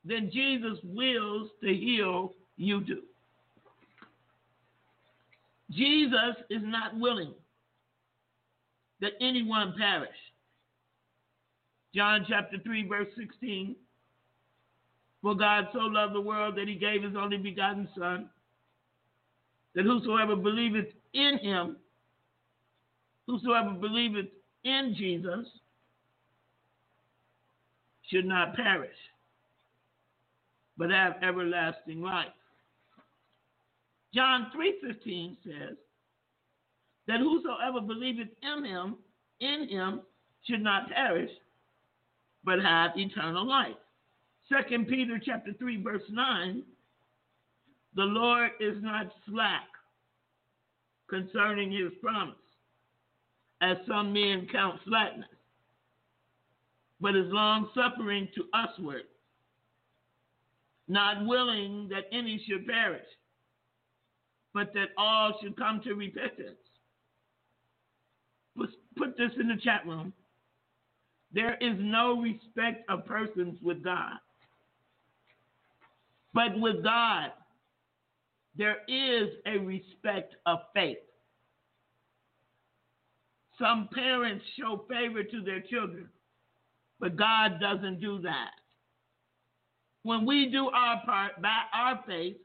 then 0.05 0.31
Jesus 0.33 0.79
wills 0.85 1.51
to 1.63 1.75
heal 1.75 2.33
you 2.57 2.85
too. 2.85 3.03
Jesus 5.75 6.37
is 6.51 6.63
not 6.63 6.99
willing 6.99 7.35
that 9.01 9.13
anyone 9.21 9.75
perish. 9.77 10.11
John 11.95 12.25
chapter 12.29 12.59
3, 12.63 12.89
verse 12.89 13.09
16. 13.17 13.77
For 15.23 15.35
God 15.35 15.69
so 15.73 15.79
loved 15.79 16.15
the 16.15 16.21
world 16.21 16.57
that 16.57 16.69
he 16.69 16.75
gave 16.75 17.03
his 17.03 17.17
only 17.17 17.39
begotten 17.39 17.89
Son, 17.99 18.29
that 19.75 19.85
whosoever 19.85 20.37
believeth 20.37 20.89
in 21.15 21.39
him, 21.39 21.77
whosoever 23.27 23.71
believeth 23.71 24.27
in 24.65 24.95
Jesus, 24.97 25.47
should 28.11 28.27
not 28.27 28.55
perish, 28.55 28.97
but 30.77 30.91
have 30.91 31.15
everlasting 31.23 32.03
life. 32.03 32.27
John 34.15 34.51
3:15 34.55 35.37
says 35.43 35.77
that 37.07 37.21
whosoever 37.21 37.81
believeth 37.81 38.29
in 38.43 38.65
him, 38.65 38.97
in 39.41 39.69
him 39.69 40.03
should 40.47 40.63
not 40.63 40.89
perish, 40.89 41.31
but 42.45 42.63
have 42.63 42.97
eternal 42.97 43.47
life. 43.47 43.77
Second 44.49 44.87
Peter 44.89 45.19
chapter 45.19 45.53
3 45.55 45.83
verse 45.83 46.03
9 46.11 46.63
the 47.95 48.03
Lord 48.03 48.51
is 48.61 48.83
not 48.83 49.07
slack 49.27 49.69
concerning 51.09 51.71
his 51.71 51.93
promise 52.03 52.35
as 53.61 53.77
some 53.87 54.13
men 54.13 54.47
count 54.51 54.81
slackness 54.85 55.29
but 57.01 57.17
is 57.17 57.33
long 57.33 57.71
suffering 57.75 58.29
to 58.35 58.45
usward 58.53 59.05
not 60.89 61.25
willing 61.25 61.89
that 61.89 62.05
any 62.13 62.43
should 62.47 62.67
perish 62.67 63.07
but 64.55 64.73
that 64.75 64.89
all 64.97 65.35
should 65.43 65.57
come 65.57 65.81
to 65.85 65.95
repentance 65.95 66.59
Put- 68.57 69.17
this 69.19 69.33
in 69.41 69.49
the 69.49 69.57
chat 69.63 69.87
room 69.87 70.13
there 71.33 71.57
is 71.61 71.75
no 71.79 72.21
respect 72.21 72.89
of 72.89 73.05
persons 73.05 73.59
with 73.61 73.83
God 73.83 74.19
but 76.35 76.59
with 76.59 76.83
God, 76.83 77.31
there 78.57 78.79
is 78.89 79.31
a 79.47 79.59
respect 79.59 80.35
of 80.47 80.59
faith. 80.75 80.99
Some 83.59 83.89
parents 83.95 84.45
show 84.59 84.85
favor 84.91 85.23
to 85.23 85.43
their 85.43 85.61
children, 85.61 86.09
but 86.99 87.17
God 87.17 87.61
doesn't 87.61 88.01
do 88.01 88.21
that. 88.23 88.51
When 90.03 90.27
we 90.27 90.47
do 90.51 90.69
our 90.71 91.01
part 91.07 91.41
by 91.41 91.57
our 91.73 92.03
faith, 92.07 92.37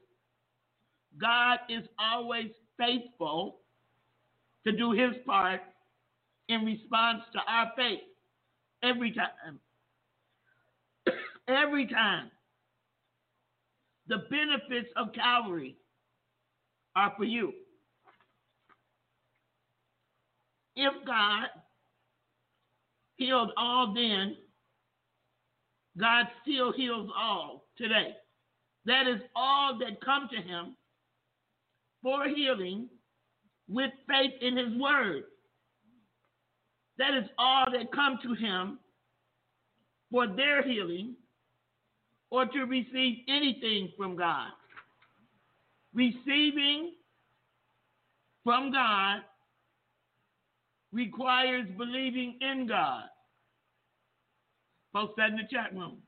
God 1.18 1.58
is 1.68 1.84
always 1.98 2.50
faithful 2.78 3.58
to 4.66 4.72
do 4.72 4.92
his 4.92 5.14
part 5.26 5.60
in 6.48 6.64
response 6.64 7.22
to 7.32 7.38
our 7.48 7.72
faith 7.76 8.00
every 8.82 9.12
time. 9.12 9.58
every 11.48 11.86
time 11.86 12.30
the 14.08 14.18
benefits 14.30 14.90
of 14.96 15.12
Calvary 15.14 15.76
are 16.96 17.12
for 17.16 17.24
you. 17.24 17.52
If 20.76 20.92
God 21.06 21.46
healed 23.16 23.50
all 23.56 23.92
then, 23.94 24.36
God 25.98 26.26
still 26.42 26.72
heals 26.72 27.10
all 27.16 27.66
today. 27.76 28.14
That 28.86 29.06
is 29.06 29.20
all 29.36 29.78
that 29.78 30.00
come 30.04 30.28
to 30.30 30.36
him 30.36 30.76
for 32.02 32.28
healing 32.28 32.88
with 33.68 33.90
faith 34.08 34.32
in 34.40 34.56
his 34.56 34.78
word. 34.80 35.24
That 36.98 37.14
is 37.14 37.28
all 37.38 37.66
that 37.72 37.92
come 37.92 38.18
to 38.22 38.34
him 38.34 38.78
for 40.10 40.26
their 40.26 40.62
healing 40.62 41.14
or 42.30 42.46
to 42.46 42.64
receive 42.64 43.18
anything 43.28 43.90
from 43.96 44.16
God. 44.16 44.48
Receiving 45.94 46.92
from 48.44 48.72
God 48.72 49.20
requires 50.92 51.66
believing 51.76 52.38
in 52.40 52.66
God. 52.66 53.04
Post 54.92 55.12
that 55.16 55.30
in 55.30 55.36
the 55.36 55.42
chat 55.50 55.72
room. 55.72 55.98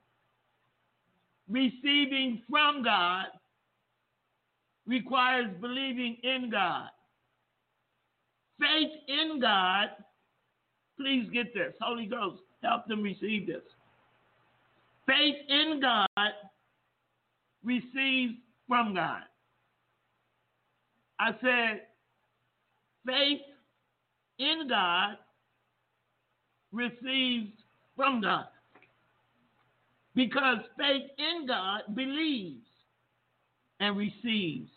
Receiving 1.49 2.43
from 2.51 2.83
God 2.83 3.27
requires 4.87 5.47
believing 5.61 6.17
in 6.23 6.51
God. 6.51 6.89
Faith 8.61 8.93
in 9.09 9.41
God, 9.41 9.89
please 10.99 11.29
get 11.33 11.53
this. 11.55 11.73
Holy 11.81 12.07
Ghost, 12.07 12.43
help 12.63 12.87
them 12.87 13.03
receive 13.03 13.47
this. 13.47 13.63
Faith 15.07 15.37
in 15.49 15.81
God 15.81 16.31
receives 17.65 18.35
from 18.69 18.95
God. 18.95 19.23
I 21.19 21.31
said, 21.41 21.83
faith 23.07 23.41
in 24.39 24.69
God 24.69 25.17
receives 26.73 27.53
from 27.97 28.21
God. 28.21 28.47
Because 30.15 30.59
faith 30.79 31.11
in 31.19 31.47
God 31.47 31.83
believes 31.95 32.65
and 33.83 33.97
receives 33.97 34.71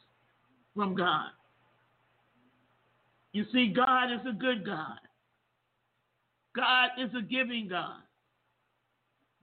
from 0.74 0.96
God. 0.96 1.30
You 3.34 3.46
see, 3.54 3.72
God 3.74 4.12
is 4.12 4.22
a 4.28 4.34
good 4.34 4.66
God. 4.66 4.98
God 6.56 6.90
is 6.98 7.12
a 7.16 7.22
giving 7.22 7.68
God. 7.70 8.02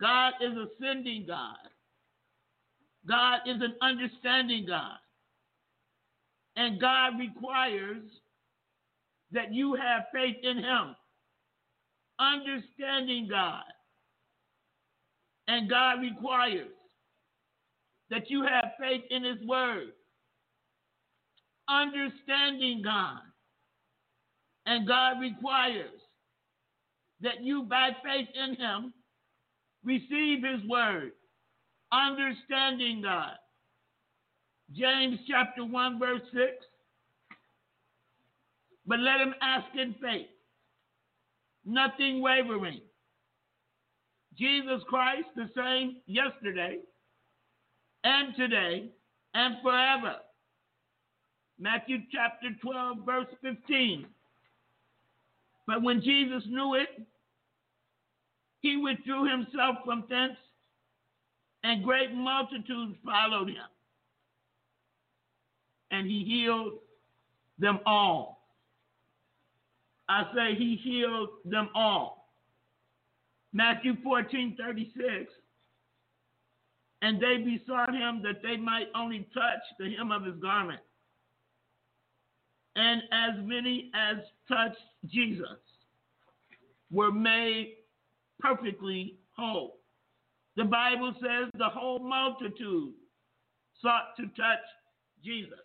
God 0.01 0.33
is 0.41 0.57
a 0.57 0.67
sending 0.81 1.27
God. 1.29 1.59
God 3.09 3.39
is 3.47 3.63
an 3.63 3.75
understanding 3.81 4.67
God. 4.67 4.99
And 6.57 6.81
God 6.81 7.13
requires 7.21 8.03
that 9.31 9.55
you 9.55 9.75
have 9.75 10.07
faith 10.13 10.39
in 10.43 10.57
Him, 10.57 10.97
understanding 12.19 13.29
God. 13.31 13.63
And 15.47 15.71
God 15.71 16.01
requires 16.01 16.67
that 18.13 18.29
you 18.29 18.43
have 18.43 18.73
faith 18.79 19.01
in 19.09 19.25
His 19.25 19.39
Word, 19.49 19.89
understanding 21.67 22.83
God. 22.85 23.21
And 24.67 24.87
God 24.87 25.19
requires 25.19 25.99
that 27.23 27.43
you, 27.43 27.63
by 27.63 27.89
faith 28.05 28.29
in 28.35 28.55
Him, 28.55 28.93
receive 29.83 30.45
His 30.45 30.63
Word, 30.69 31.13
understanding 31.91 33.01
God. 33.03 33.33
James 34.77 35.19
chapter 35.27 35.65
1, 35.65 35.99
verse 35.99 36.21
6. 36.35 36.45
But 38.85 38.99
let 38.99 39.21
him 39.21 39.33
ask 39.41 39.67
in 39.75 39.95
faith, 40.03 40.27
nothing 41.65 42.21
wavering. 42.21 42.81
Jesus 44.37 44.83
Christ, 44.89 45.29
the 45.37 45.49
same 45.57 45.97
yesterday 46.07 46.79
and 48.05 48.35
today 48.37 48.91
and 49.35 49.57
forever. 49.63 50.17
Matthew 51.59 51.99
chapter 52.11 52.49
12, 52.61 52.99
verse 53.07 53.27
15. 53.41 54.07
But 55.67 55.83
when 55.83 56.03
Jesus 56.03 56.43
knew 56.49 56.75
it, 56.75 57.07
he 58.61 58.77
withdrew 58.77 59.29
himself 59.31 59.77
from 59.85 60.05
thence, 60.09 60.37
and 61.65 61.85
great 61.85 62.13
multitudes 62.13 62.97
followed 63.05 63.49
him. 63.49 63.57
And 65.91 66.07
he 66.07 66.25
healed 66.25 66.79
them 67.59 67.79
all. 67.87 68.43
I 70.09 70.25
say 70.35 70.55
he 70.57 70.77
healed 70.83 71.29
them 71.45 71.69
all. 71.75 72.29
Matthew 73.53 73.95
14, 74.03 74.57
36. 74.59 75.31
And 77.03 77.21
they 77.21 77.39
besought 77.39 77.93
him 77.93 78.23
that 78.23 78.43
they 78.43 78.57
might 78.57 78.87
only 78.95 79.29
touch 79.35 79.61
the 79.79 79.93
hem 79.97 80.13
of 80.13 80.25
his 80.25 80.37
garment. 80.37 80.81
And 82.77 83.03
as 83.13 83.35
many 83.45 83.91
as 83.95 84.19
touched 84.49 84.79
Jesus 85.07 85.59
were 86.91 87.13
made 87.13 87.75
perfectly 88.39 89.19
whole. 89.37 89.79
The 90.57 90.65
Bible 90.65 91.13
says 91.21 91.51
the 91.59 91.69
whole 91.69 91.99
multitude 91.99 92.93
sought 93.81 94.17
to 94.17 94.25
touch 94.37 94.65
Jesus, 95.25 95.59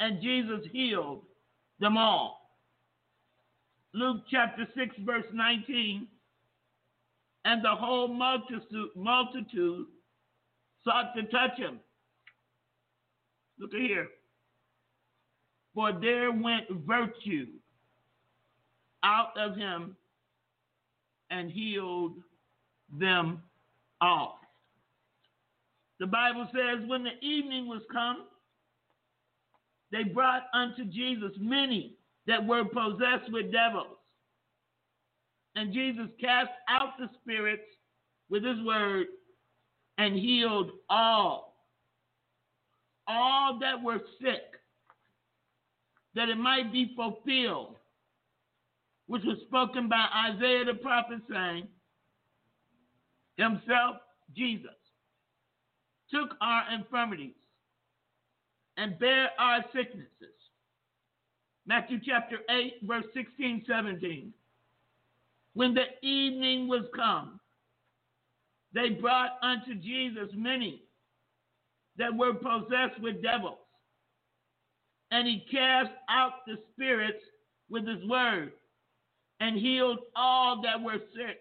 and 0.00 0.20
Jesus 0.20 0.60
healed 0.72 1.22
them 1.78 1.96
all. 1.96 2.56
Luke 3.94 4.22
chapter 4.30 4.66
6, 4.76 4.96
verse 5.04 5.24
19. 5.32 6.06
And 7.44 7.64
the 7.64 7.74
whole 7.74 8.08
multitude, 8.08 8.90
multitude 8.96 9.86
sought 10.84 11.14
to 11.16 11.22
touch 11.24 11.56
him. 11.56 11.80
Look 13.58 13.74
at 13.74 13.80
here. 13.80 14.08
For 15.74 15.92
there 15.92 16.32
went 16.32 16.64
virtue 16.86 17.46
out 19.04 19.36
of 19.36 19.56
him 19.56 19.96
and 21.30 21.50
healed 21.50 22.14
them 22.98 23.42
all. 24.00 24.40
The 26.00 26.06
Bible 26.06 26.48
says, 26.52 26.88
when 26.88 27.04
the 27.04 27.18
evening 27.20 27.66
was 27.66 27.82
come, 27.92 28.26
they 29.90 30.04
brought 30.04 30.44
unto 30.54 30.84
Jesus 30.84 31.32
many 31.38 31.96
that 32.26 32.46
were 32.46 32.64
possessed 32.64 33.32
with 33.32 33.50
devils. 33.50 33.96
And 35.56 35.72
Jesus 35.72 36.08
cast 36.20 36.50
out 36.68 36.90
the 36.98 37.08
spirits 37.20 37.62
with 38.30 38.44
his 38.44 38.60
word 38.62 39.06
and 39.98 40.14
healed 40.14 40.70
all. 40.88 41.56
All 43.06 43.58
that 43.60 43.82
were 43.82 44.00
sick, 44.20 44.54
that 46.14 46.28
it 46.28 46.38
might 46.38 46.72
be 46.72 46.92
fulfilled, 46.96 47.76
which 49.06 49.22
was 49.24 49.38
spoken 49.46 49.88
by 49.88 50.06
Isaiah 50.30 50.64
the 50.64 50.74
prophet, 50.74 51.20
saying, 51.30 51.66
Himself, 53.36 53.96
Jesus, 54.36 54.70
took 56.12 56.30
our 56.40 56.64
infirmities 56.72 57.34
and 58.76 58.98
bare 58.98 59.30
our 59.38 59.64
sicknesses. 59.74 60.08
Matthew 61.66 61.98
chapter 62.04 62.38
8, 62.48 62.78
verse 62.82 63.04
16, 63.14 63.64
17. 63.66 64.32
When 65.54 65.74
the 65.74 65.84
evening 66.06 66.68
was 66.68 66.84
come, 66.94 67.40
they 68.74 68.90
brought 68.90 69.32
unto 69.42 69.74
Jesus 69.74 70.28
many 70.34 70.82
that 71.96 72.14
were 72.14 72.34
possessed 72.34 73.00
with 73.00 73.22
devils, 73.22 73.58
and 75.10 75.26
he 75.26 75.44
cast 75.50 75.90
out 76.08 76.46
the 76.46 76.56
spirits 76.72 77.22
with 77.70 77.86
his 77.86 78.04
word 78.08 78.52
and 79.40 79.56
healed 79.56 79.98
all 80.16 80.62
that 80.62 80.82
were 80.82 80.98
sick, 81.14 81.38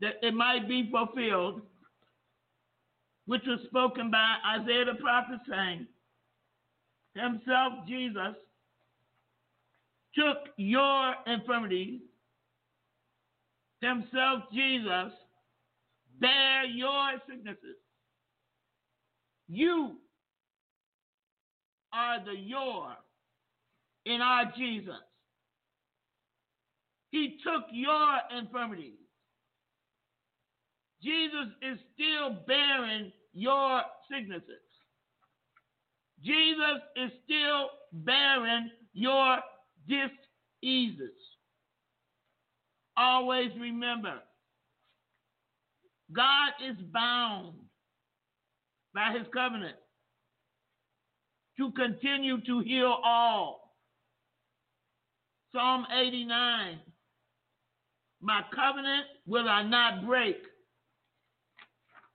that 0.00 0.14
it 0.22 0.34
might 0.34 0.68
be 0.68 0.88
fulfilled, 0.90 1.62
which 3.26 3.42
was 3.46 3.60
spoken 3.66 4.10
by 4.10 4.36
Isaiah 4.56 4.86
the 4.86 4.94
prophet, 4.94 5.40
saying, 5.48 5.86
Himself, 7.14 7.86
Jesus, 7.86 8.36
took 10.14 10.48
your 10.56 11.14
infirmities, 11.26 12.00
Himself, 13.80 14.42
Jesus, 14.52 15.12
bear 16.20 16.64
your 16.66 17.12
sicknesses. 17.28 17.76
You 19.48 19.96
are 21.92 22.24
the 22.24 22.38
your 22.38 22.94
in 24.06 24.20
our 24.20 24.52
Jesus. 24.56 24.94
He 27.10 27.38
took 27.42 27.64
your 27.72 28.18
infirmities. 28.38 28.94
Jesus 31.02 31.48
is 31.62 31.78
still 31.94 32.36
bearing 32.46 33.10
your 33.32 33.82
sicknesses. 34.10 34.44
Jesus 36.22 36.82
is 36.96 37.10
still 37.24 37.70
bearing 37.92 38.70
your 38.92 39.38
diseases. 39.88 41.16
Always 43.00 43.48
remember, 43.58 44.16
God 46.12 46.50
is 46.68 46.76
bound 46.92 47.54
by 48.94 49.16
his 49.16 49.26
covenant. 49.32 49.76
to 51.56 51.70
continue 51.72 52.40
to 52.42 52.60
heal 52.60 52.98
all. 53.04 53.74
Psalm 55.52 55.86
89 55.92 56.78
My 58.20 58.42
covenant 58.54 59.06
will 59.26 59.48
I 59.48 59.62
not 59.62 60.06
break, 60.06 60.36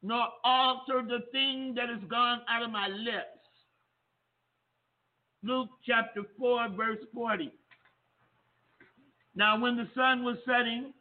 nor 0.04 0.28
alter 0.44 1.02
the 1.08 1.20
thing 1.32 1.74
that 1.76 1.90
has 1.90 2.04
gone 2.10 2.42
out 2.48 2.62
of 2.64 2.70
my 2.70 2.88
lips. 2.90 3.26
Luke 5.44 5.70
chapter 5.86 6.22
4, 6.38 6.70
verse 6.78 7.00
40. 7.14 7.52
Now, 9.36 9.60
when 9.60 9.76
the 9.76 9.88
sun 9.96 10.24
was 10.24 10.38
setting, 10.46 10.94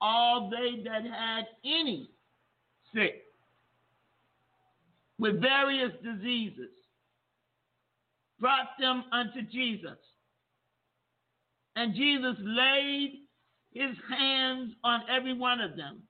all 0.00 0.50
they 0.50 0.82
that 0.84 1.02
had 1.02 1.44
any 1.64 2.10
sick 2.94 3.22
with 5.18 5.40
various 5.40 5.92
diseases 6.02 6.70
brought 8.40 8.68
them 8.78 9.04
unto 9.12 9.42
Jesus. 9.42 9.98
And 11.76 11.94
Jesus 11.94 12.36
laid 12.40 13.20
his 13.72 13.96
hands 14.08 14.72
on 14.82 15.02
every 15.10 15.34
one 15.34 15.60
of 15.60 15.76
them 15.76 16.02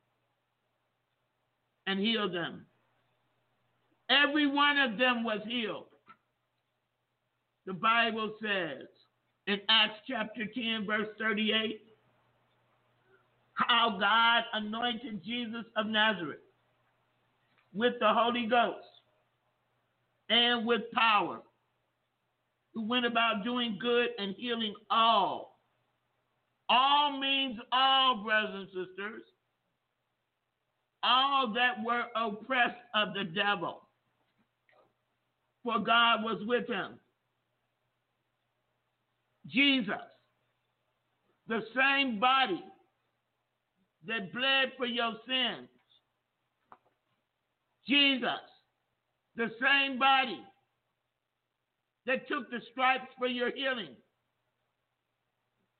and 1.87 1.99
healed 1.99 2.35
them. 2.35 2.67
Every 4.11 4.47
one 4.47 4.79
of 4.79 4.99
them 4.99 5.25
was 5.25 5.41
healed. 5.47 5.87
The 7.67 7.75
Bible 7.75 8.35
says 8.41 8.87
in 9.49 9.61
Acts 9.71 10.01
chapter 10.07 10.45
10, 10.45 10.87
verse 10.87 11.09
38, 11.19 11.81
how 13.55 13.97
God 13.99 14.45
anointed 14.53 15.25
Jesus 15.25 15.65
of 15.75 15.87
Nazareth 15.87 16.39
with 17.75 17.95
the 17.99 18.09
Holy 18.09 18.47
Ghost 18.47 18.85
and 20.29 20.67
with 20.67 20.83
power, 20.93 21.41
who 22.75 22.87
went 22.87 23.07
about 23.07 23.43
doing 23.43 23.79
good 23.81 24.09
and 24.19 24.35
healing 24.37 24.75
all. 24.91 25.59
All 26.69 27.19
means 27.19 27.59
all, 27.73 28.23
brothers 28.23 28.55
and 28.55 28.67
sisters. 28.67 29.23
All 31.03 31.55
that 31.55 31.83
were 31.83 32.05
oppressed 32.15 32.77
of 32.95 33.15
the 33.15 33.25
devil. 33.25 33.81
For 35.65 35.79
God 35.79 36.23
was 36.23 36.43
with 36.47 36.69
him. 36.69 36.99
Jesus, 39.49 39.95
the 41.47 41.61
same 41.75 42.21
body 42.21 42.63
that 44.07 44.33
bled 44.33 44.73
for 44.77 44.87
your 44.87 45.15
sins. 45.27 45.69
Jesus, 47.87 48.29
the 49.37 49.51
same 49.61 49.99
body 49.99 50.41
that 52.07 52.29
took 52.29 52.51
the 52.51 52.61
stripes 52.73 53.09
for 53.19 53.27
your 53.27 53.51
healing. 53.51 53.97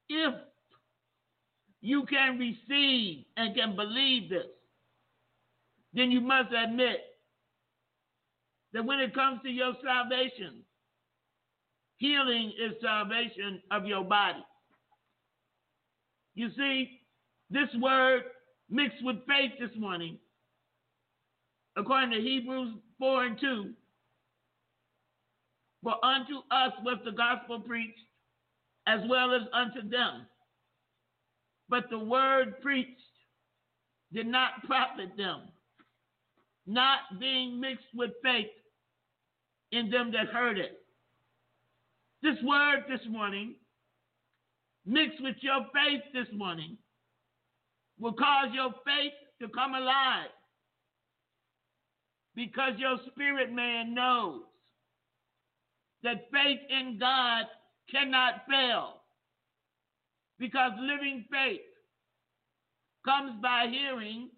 If 0.09 0.35
you 1.81 2.05
can 2.07 2.39
receive 2.39 3.25
and 3.37 3.55
can 3.55 3.77
believe 3.77 4.31
this, 4.31 4.47
then 5.93 6.11
you 6.11 6.21
must 6.21 6.53
admit 6.53 7.01
that 8.73 8.85
when 8.85 9.01
it 9.01 9.15
comes 9.15 9.41
to 9.43 9.51
your 9.51 9.75
salvation, 9.85 10.63
healing 11.99 12.53
is 12.59 12.73
salvation 12.83 13.61
of 13.71 13.87
your 13.87 14.05
body. 14.05 14.45
You 16.35 16.49
see, 16.57 17.01
this 17.51 17.69
word 17.81 18.23
mixed 18.71 19.05
with 19.05 19.17
faith 19.27 19.53
this 19.61 19.77
morning, 19.79 20.19
according 21.77 22.11
to 22.11 22.21
Hebrews 22.21 22.75
4 22.99 23.25
and 23.25 23.41
2. 23.41 23.71
For 25.83 26.05
unto 26.05 26.39
us 26.51 26.73
was 26.85 26.99
the 27.05 27.13
gospel 27.13 27.61
preached, 27.61 27.99
as 28.87 29.01
well 29.09 29.35
as 29.35 29.43
unto 29.53 29.89
them. 29.89 30.27
But 31.69 31.85
the 31.91 31.99
word 31.99 32.61
preached 32.61 32.91
did 34.13 34.27
not 34.27 34.65
profit 34.65 35.17
them, 35.17 35.43
not 36.67 37.01
being 37.21 37.61
mixed 37.61 37.87
with 37.95 38.11
faith 38.23 38.47
in 39.73 39.91
them 39.91 40.13
that 40.13 40.29
heard 40.29 40.59
it. 40.59 40.78
This 42.23 42.37
word 42.43 42.85
this 42.89 43.07
morning, 43.09 43.55
mixed 44.85 45.23
with 45.23 45.37
your 45.41 45.67
faith 45.73 46.03
this 46.13 46.27
morning, 46.37 46.77
will 48.01 48.13
cause 48.13 48.49
your 48.53 48.71
faith 48.85 49.13
to 49.41 49.49
come 49.49 49.75
alive 49.75 50.31
because 52.35 52.73
your 52.79 52.97
spirit 53.11 53.53
man 53.53 53.95
knows 53.95 54.43
that 56.03 56.29
faith 56.33 56.61
in 56.71 56.99
God 56.99 57.45
cannot 57.91 58.47
fail 58.49 58.95
because 60.39 60.73
living 60.81 61.25
faith 61.31 61.61
comes 63.05 63.41
by 63.43 63.67
hearing 63.71 64.29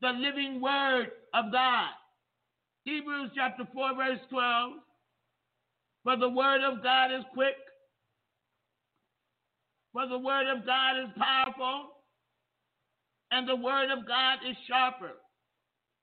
the 0.00 0.08
living 0.08 0.60
word 0.60 1.08
of 1.34 1.52
God. 1.52 1.90
Hebrews 2.84 3.30
chapter 3.34 3.64
4, 3.72 3.94
verse 3.94 4.18
12. 4.30 4.72
For 6.08 6.16
the 6.16 6.30
word 6.30 6.64
of 6.64 6.82
God 6.82 7.12
is 7.12 7.24
quick, 7.34 7.60
for 9.92 10.08
the 10.08 10.16
word 10.16 10.46
of 10.48 10.64
God 10.64 10.96
is 11.04 11.12
powerful, 11.18 12.00
and 13.30 13.46
the 13.46 13.56
word 13.56 13.90
of 13.92 14.08
God 14.08 14.38
is 14.48 14.56
sharper 14.66 15.12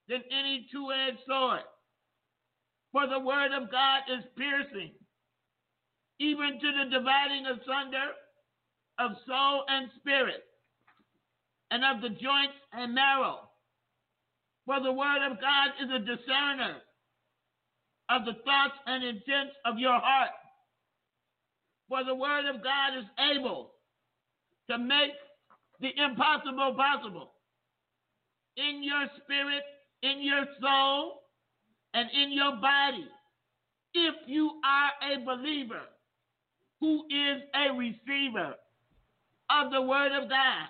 than 0.08 0.22
any 0.30 0.68
two 0.72 0.92
edged 0.94 1.18
sword. 1.26 1.66
For 2.92 3.08
the 3.08 3.18
word 3.18 3.50
of 3.52 3.72
God 3.72 4.04
is 4.14 4.24
piercing, 4.38 4.92
even 6.20 6.60
to 6.62 6.70
the 6.70 7.00
dividing 7.00 7.48
asunder 7.48 8.14
of 9.00 9.10
soul 9.26 9.64
and 9.68 9.90
spirit, 9.98 10.44
and 11.72 11.84
of 11.84 12.04
the 12.04 12.10
joints 12.10 12.62
and 12.74 12.94
marrow. 12.94 13.50
For 14.68 14.80
the 14.84 14.94
word 14.94 15.26
of 15.26 15.42
God 15.42 15.70
is 15.82 15.90
a 15.90 16.06
discerner 16.06 16.78
of 18.10 18.26
the 18.26 18.34
thoughts 18.46 18.78
and 18.86 19.04
intents 19.04 19.56
of 19.66 19.78
your 19.78 20.00
heart. 20.00 20.32
For 21.90 22.04
the 22.04 22.16
word 22.16 22.46
of 22.46 22.64
God 22.64 22.98
is 22.98 23.06
able 23.38 23.72
to 24.70 24.78
make 24.78 25.12
the 25.80 25.90
impossible 25.98 26.76
possible 26.76 27.32
in 28.58 28.82
your 28.84 29.06
spirit, 29.24 29.64
in 30.02 30.24
your 30.24 30.46
soul, 30.62 31.22
and 31.94 32.10
in 32.12 32.32
your 32.34 32.56
body. 32.62 33.08
If 33.94 34.16
you 34.28 34.52
are 34.66 35.14
a 35.14 35.26
believer 35.26 35.82
who 36.80 37.04
is 37.10 37.42
a 37.54 37.74
receiver 37.74 38.56
of 39.50 39.72
the 39.72 39.82
word 39.82 40.12
of 40.12 40.30
God, 40.30 40.68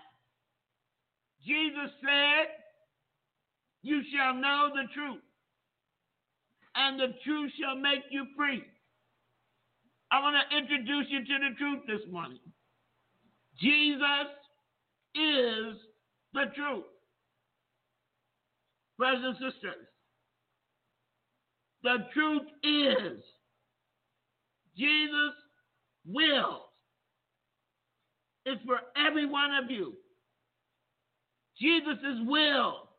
Jesus 1.46 1.92
said, 2.02 2.48
You 3.82 4.02
shall 4.14 4.36
know 4.36 4.70
the 4.74 4.88
truth, 4.94 5.22
and 6.76 7.00
the 7.00 7.14
truth 7.24 7.52
shall 7.60 7.78
make 7.78 8.04
you 8.12 8.26
free. 8.36 8.64
I 10.12 10.20
want 10.20 10.36
to 10.50 10.58
introduce 10.58 11.08
you 11.10 11.20
to 11.20 11.50
the 11.50 11.56
truth 11.58 11.80
this 11.88 12.12
morning. 12.12 12.40
Jesus 13.60 14.28
is 15.16 15.76
the 16.34 16.46
truth. 16.56 16.86
Brothers 18.98 19.24
and 19.24 19.36
sisters, 19.36 19.88
the 21.84 21.98
truth 22.14 22.44
is 22.64 23.24
Jesus 24.78 25.34
wills. 26.06 26.62
It's 28.46 28.62
for 28.66 28.80
every 29.08 29.26
one 29.26 29.52
of 29.64 29.72
you. 29.72 29.94
Jesus' 31.60 32.20
will 32.26 32.90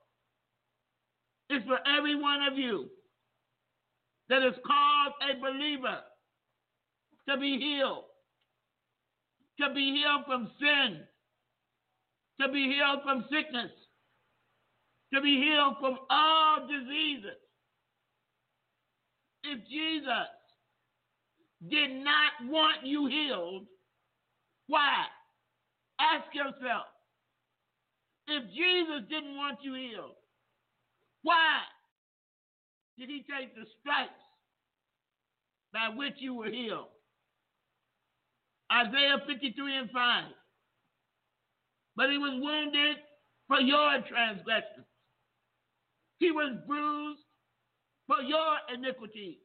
is 1.50 1.62
for 1.66 1.78
every 1.86 2.20
one 2.20 2.42
of 2.50 2.58
you 2.58 2.88
that 4.28 4.42
is 4.42 4.54
called 4.66 5.12
a 5.22 5.40
believer 5.40 6.00
to 7.28 7.36
be 7.38 7.58
healed, 7.58 8.04
to 9.60 9.74
be 9.74 9.92
healed 9.92 10.24
from 10.26 10.50
sin, 10.60 11.00
to 12.40 12.52
be 12.52 12.64
healed 12.64 13.00
from 13.04 13.24
sickness, 13.30 13.70
to 15.14 15.20
be 15.20 15.36
healed 15.36 15.74
from 15.80 15.98
all 16.10 16.66
diseases. 16.66 17.38
If 19.44 19.60
Jesus 19.68 20.28
did 21.70 21.90
not 22.04 22.50
want 22.50 22.84
you 22.84 23.06
healed, 23.06 23.66
why? 24.66 25.04
Ask 26.00 26.34
yourself. 26.34 26.86
If 28.28 28.42
Jesus 28.50 29.08
didn't 29.08 29.36
want 29.36 29.58
you 29.62 29.74
healed, 29.74 30.16
why 31.22 31.60
did 32.98 33.08
he 33.08 33.24
take 33.28 33.54
the 33.54 33.66
stripes 33.80 34.10
by 35.72 35.88
which 35.96 36.14
you 36.18 36.34
were 36.34 36.50
healed? 36.50 36.88
Isaiah 38.72 39.18
53 39.26 39.76
and 39.76 39.90
5. 39.90 40.24
But 41.96 42.10
he 42.10 42.18
was 42.18 42.38
wounded 42.42 42.96
for 43.48 43.60
your 43.60 44.00
transgressions, 44.08 44.86
he 46.18 46.30
was 46.32 46.56
bruised 46.66 47.20
for 48.06 48.22
your 48.22 48.56
iniquities. 48.74 49.38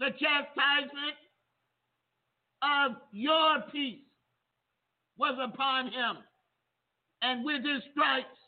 the 0.00 0.10
chastisement 0.10 1.16
of 2.62 2.92
your 3.12 3.62
peace 3.72 4.00
was 5.18 5.38
upon 5.42 5.86
him, 5.86 6.16
and 7.22 7.44
with 7.44 7.64
his 7.64 7.82
stripes 7.92 8.38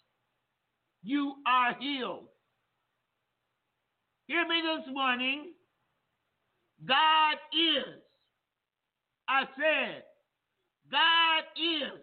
you 1.03 1.35
are 1.47 1.75
healed. 1.81 2.29
Hear 4.27 4.47
me 4.47 4.61
this 4.63 4.93
morning. 4.93 5.53
God 6.87 7.35
is, 7.53 8.03
I 9.29 9.43
said, 9.57 10.03
God 10.91 11.45
is 11.57 12.01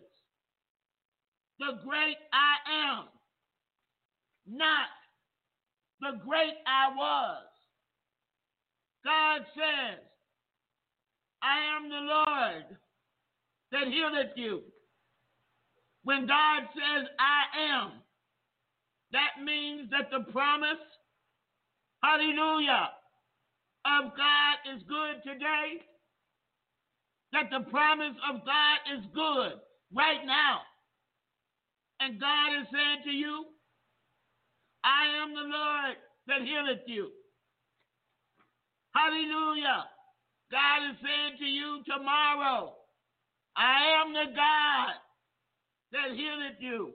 the 1.60 1.80
great 1.86 2.18
I 2.34 2.96
am, 2.96 3.06
not 4.48 4.88
the 6.02 6.18
great 6.26 6.54
I 6.66 6.96
was. 6.96 7.44
God 9.04 9.42
says, 9.54 10.00
I 11.44 11.76
am 11.76 11.90
the 11.90 11.96
Lord 11.96 12.78
that 13.72 13.88
healeth 13.92 14.32
you. 14.38 14.62
When 16.04 16.26
God 16.26 16.64
says, 16.74 17.08
I 17.20 17.60
am, 17.74 17.92
that 19.12 19.44
means 19.44 19.90
that 19.92 20.10
the 20.12 20.32
promise, 20.32 20.80
hallelujah, 22.04 22.90
of 23.86 24.12
God 24.16 24.76
is 24.76 24.84
good 24.88 25.24
today. 25.24 25.82
That 27.34 27.50
the 27.50 27.70
promise 27.72 28.14
of 28.30 28.46
God 28.46 28.78
is 28.94 29.04
good 29.16 29.54
right 29.92 30.22
now. 30.26 30.62
And 32.00 32.20
God 32.20 32.62
is 32.62 32.68
saying 32.72 33.02
to 33.06 33.12
you, 33.12 33.46
I 34.84 35.24
am 35.24 35.34
the 35.34 35.50
Lord 35.50 35.96
that 36.28 36.42
healeth 36.46 36.86
you. 36.86 37.10
Hallelujah. 38.94 39.86
God 40.52 40.92
is 40.92 40.98
saying 41.02 41.38
to 41.40 41.46
you 41.46 41.82
tomorrow, 41.88 42.74
I 43.58 44.02
am 44.02 44.14
the 44.14 44.30
God 44.36 44.94
that 45.94 46.16
healeth 46.16 46.60
you. 46.60 46.92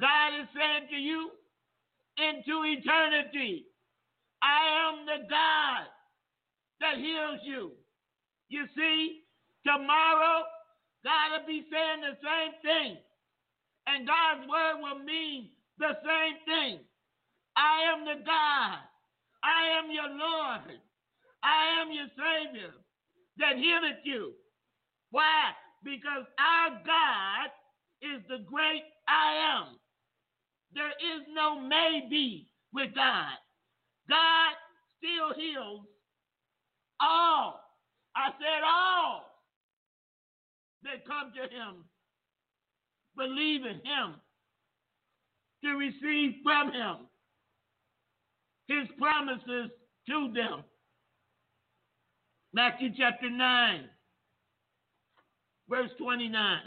God 0.00 0.40
is 0.40 0.48
saying 0.54 0.88
to 0.90 0.96
you 0.96 1.30
into 2.18 2.64
eternity, 2.66 3.67
I 4.42 4.88
am 4.88 5.06
the 5.06 5.28
God 5.28 5.86
that 6.80 6.96
heals 6.98 7.40
you. 7.44 7.72
You 8.48 8.64
see, 8.76 9.22
tomorrow, 9.66 10.44
God 11.04 11.26
will 11.32 11.46
be 11.46 11.64
saying 11.70 12.00
the 12.00 12.16
same 12.22 12.52
thing. 12.62 12.98
And 13.86 14.06
God's 14.06 14.48
word 14.48 14.82
will 14.82 15.04
mean 15.04 15.50
the 15.78 15.96
same 16.04 16.36
thing. 16.44 16.80
I 17.56 17.92
am 17.92 18.04
the 18.04 18.24
God. 18.24 18.78
I 19.42 19.78
am 19.78 19.90
your 19.90 20.10
Lord. 20.10 20.78
I 21.42 21.80
am 21.80 21.92
your 21.92 22.10
Savior 22.14 22.74
that 23.38 23.56
healeth 23.56 24.02
you. 24.04 24.32
Why? 25.10 25.52
Because 25.84 26.26
our 26.38 26.70
God 26.84 27.50
is 28.02 28.22
the 28.28 28.44
great 28.44 28.82
I 29.08 29.56
am. 29.56 29.78
There 30.74 30.90
is 30.90 31.22
no 31.32 31.60
maybe 31.60 32.48
with 32.72 32.94
God. 32.94 33.38
God 34.08 34.52
still 34.98 35.34
heals 35.34 35.86
all. 37.00 37.60
I 38.16 38.30
said 38.38 38.62
all 38.64 39.24
that 40.82 41.06
come 41.06 41.32
to 41.36 41.42
him, 41.42 41.84
believe 43.16 43.62
in 43.64 43.76
him, 43.84 44.14
to 45.64 45.70
receive 45.76 46.36
from 46.42 46.72
him 46.72 46.96
his 48.66 48.88
promises 48.98 49.70
to 50.08 50.32
them. 50.34 50.64
Matthew 52.52 52.90
chapter 52.96 53.30
9, 53.30 53.84
verse 55.68 55.90
29. 55.98 56.58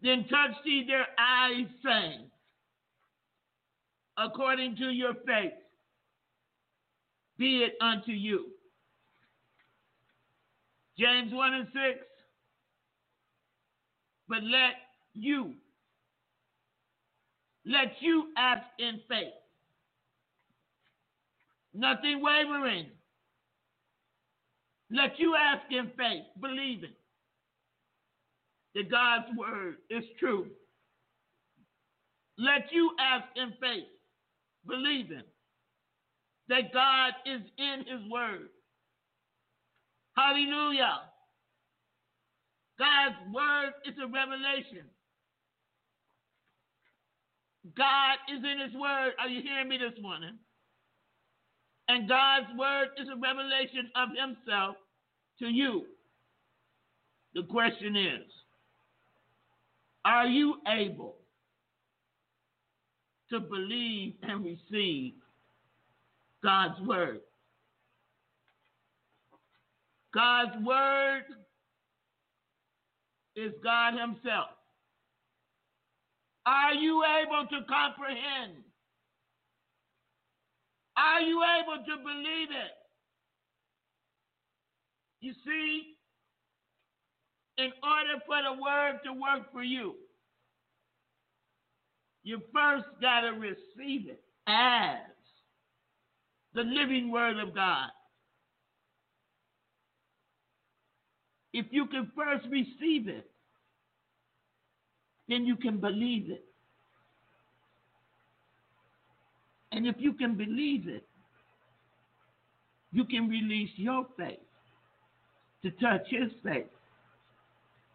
Then 0.00 0.24
touched 0.28 0.60
he 0.64 0.84
their 0.86 1.06
eyes, 1.18 1.66
saying, 1.84 2.30
According 4.16 4.76
to 4.76 4.90
your 4.90 5.14
faith, 5.26 5.52
be 7.38 7.62
it 7.62 7.74
unto 7.80 8.12
you. 8.12 8.46
James 10.98 11.32
1 11.32 11.54
and 11.54 11.66
6. 11.72 12.04
But 14.28 14.42
let 14.42 14.74
you, 15.14 15.54
let 17.64 17.92
you 18.00 18.26
act 18.36 18.80
in 18.80 19.00
faith. 19.08 19.32
Nothing 21.72 22.20
wavering. 22.22 22.86
Let 24.90 25.18
you 25.18 25.34
ask 25.36 25.62
in 25.70 25.90
faith, 25.96 26.24
believing 26.40 26.92
that 28.74 28.90
God's 28.90 29.26
word 29.36 29.76
is 29.90 30.04
true. 30.18 30.46
Let 32.38 32.72
you 32.72 32.90
ask 33.00 33.26
in 33.36 33.52
faith, 33.60 33.88
believing 34.66 35.22
that 36.48 36.72
God 36.72 37.12
is 37.26 37.42
in 37.58 37.78
his 37.86 38.10
word. 38.10 38.48
Hallelujah. 40.16 41.00
God's 42.78 43.34
word 43.34 43.72
is 43.86 43.94
a 44.02 44.06
revelation. 44.06 44.86
God 47.76 48.16
is 48.32 48.42
in 48.42 48.60
his 48.60 48.74
word. 48.80 49.12
Are 49.20 49.28
you 49.28 49.42
hearing 49.42 49.68
me 49.68 49.78
this 49.78 50.00
morning? 50.00 50.38
And 51.88 52.08
God's 52.08 52.46
word 52.58 52.88
is 53.00 53.08
a 53.08 53.18
revelation 53.18 53.90
of 53.96 54.08
himself 54.10 54.76
to 55.40 55.46
you. 55.46 55.86
The 57.34 57.42
question 57.44 57.96
is 57.96 58.24
Are 60.04 60.26
you 60.26 60.56
able 60.66 61.16
to 63.30 63.40
believe 63.40 64.14
and 64.22 64.44
receive 64.44 65.14
God's 66.42 66.80
word? 66.86 67.20
God's 70.14 70.64
word 70.64 71.24
is 73.36 73.52
God 73.62 73.92
Himself. 73.92 74.48
Are 76.46 76.74
you 76.74 77.02
able 77.04 77.46
to 77.48 77.66
comprehend? 77.66 78.64
Are 80.96 81.20
you 81.20 81.42
able 81.60 81.84
to 81.84 81.96
believe 82.02 82.48
it? 82.50 82.74
You 85.20 85.32
see, 85.44 85.94
in 87.58 87.70
order 87.82 88.22
for 88.26 88.36
the 88.42 88.60
word 88.62 89.00
to 89.04 89.12
work 89.12 89.52
for 89.52 89.62
you, 89.62 89.94
you 92.22 92.40
first 92.52 92.86
got 93.00 93.20
to 93.20 93.30
receive 93.32 94.08
it 94.08 94.22
as 94.46 94.98
the 96.54 96.62
living 96.62 97.10
word 97.10 97.38
of 97.38 97.54
God. 97.54 97.90
If 101.52 101.66
you 101.70 101.86
can 101.86 102.10
first 102.16 102.46
receive 102.50 103.08
it, 103.08 103.30
then 105.28 105.44
you 105.44 105.56
can 105.56 105.78
believe 105.78 106.30
it. 106.30 106.44
And 109.72 109.86
if 109.86 109.96
you 109.98 110.12
can 110.12 110.36
believe 110.36 110.88
it, 110.88 111.04
you 112.92 113.04
can 113.04 113.28
release 113.28 113.70
your 113.76 114.06
faith 114.16 114.38
to 115.62 115.70
touch 115.72 116.06
his 116.08 116.30
faith 116.42 116.66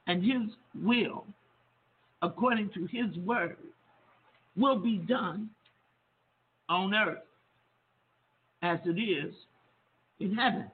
and 0.08 0.24
his 0.24 0.56
will, 0.84 1.26
according 2.22 2.70
to 2.76 2.86
his 2.86 3.16
word, 3.18 3.58
will 4.56 4.78
be 4.80 4.98
done 4.98 5.50
on 6.70 6.94
earth 6.94 7.24
as 8.64 8.80
it 8.86 8.98
is 8.98 9.34
in 10.20 10.34
heaven. 10.36 10.72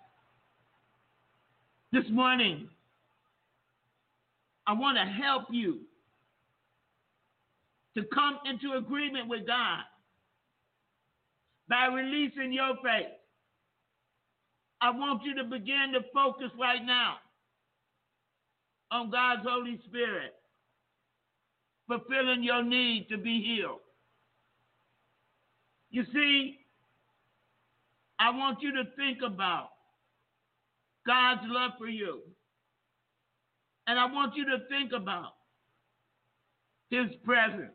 This 1.92 2.06
morning, 2.12 2.70
I 4.68 4.74
want 4.74 4.98
to 4.98 5.06
help 5.12 5.46
you 5.50 5.80
to 7.98 8.04
come 8.14 8.38
into 8.46 8.78
agreement 8.78 9.28
with 9.28 9.48
God 9.48 9.80
by 11.68 11.88
releasing 11.88 12.54
your 12.54 12.76
faith. 12.84 13.08
I 14.82 14.92
want 14.92 15.24
you 15.24 15.36
to 15.36 15.44
begin 15.44 15.92
to 15.94 16.02
focus 16.14 16.52
right 16.60 16.86
now 16.86 17.16
on 18.92 19.10
God's 19.10 19.42
Holy 19.48 19.82
Spirit, 19.88 20.36
fulfilling 21.88 22.44
your 22.44 22.64
need 22.64 23.08
to 23.10 23.18
be 23.18 23.42
healed. 23.42 23.80
You 25.90 26.04
see, 26.14 26.60
I 28.20 28.32
want 28.32 28.61
you 28.61 28.74
to 28.74 28.84
think 28.97 29.20
about 29.26 29.70
God's 31.07 31.41
love 31.45 31.72
for 31.78 31.88
you. 31.88 32.20
And 33.88 33.97
I 33.97 34.05
want 34.05 34.36
you 34.36 34.45
to 34.45 34.59
think 34.70 34.91
about 34.93 35.34
His 36.89 37.07
presence 37.24 37.72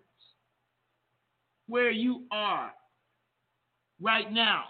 where 1.67 1.91
you 1.91 2.25
are 2.31 2.71
right 4.01 4.31
now. 4.31 4.65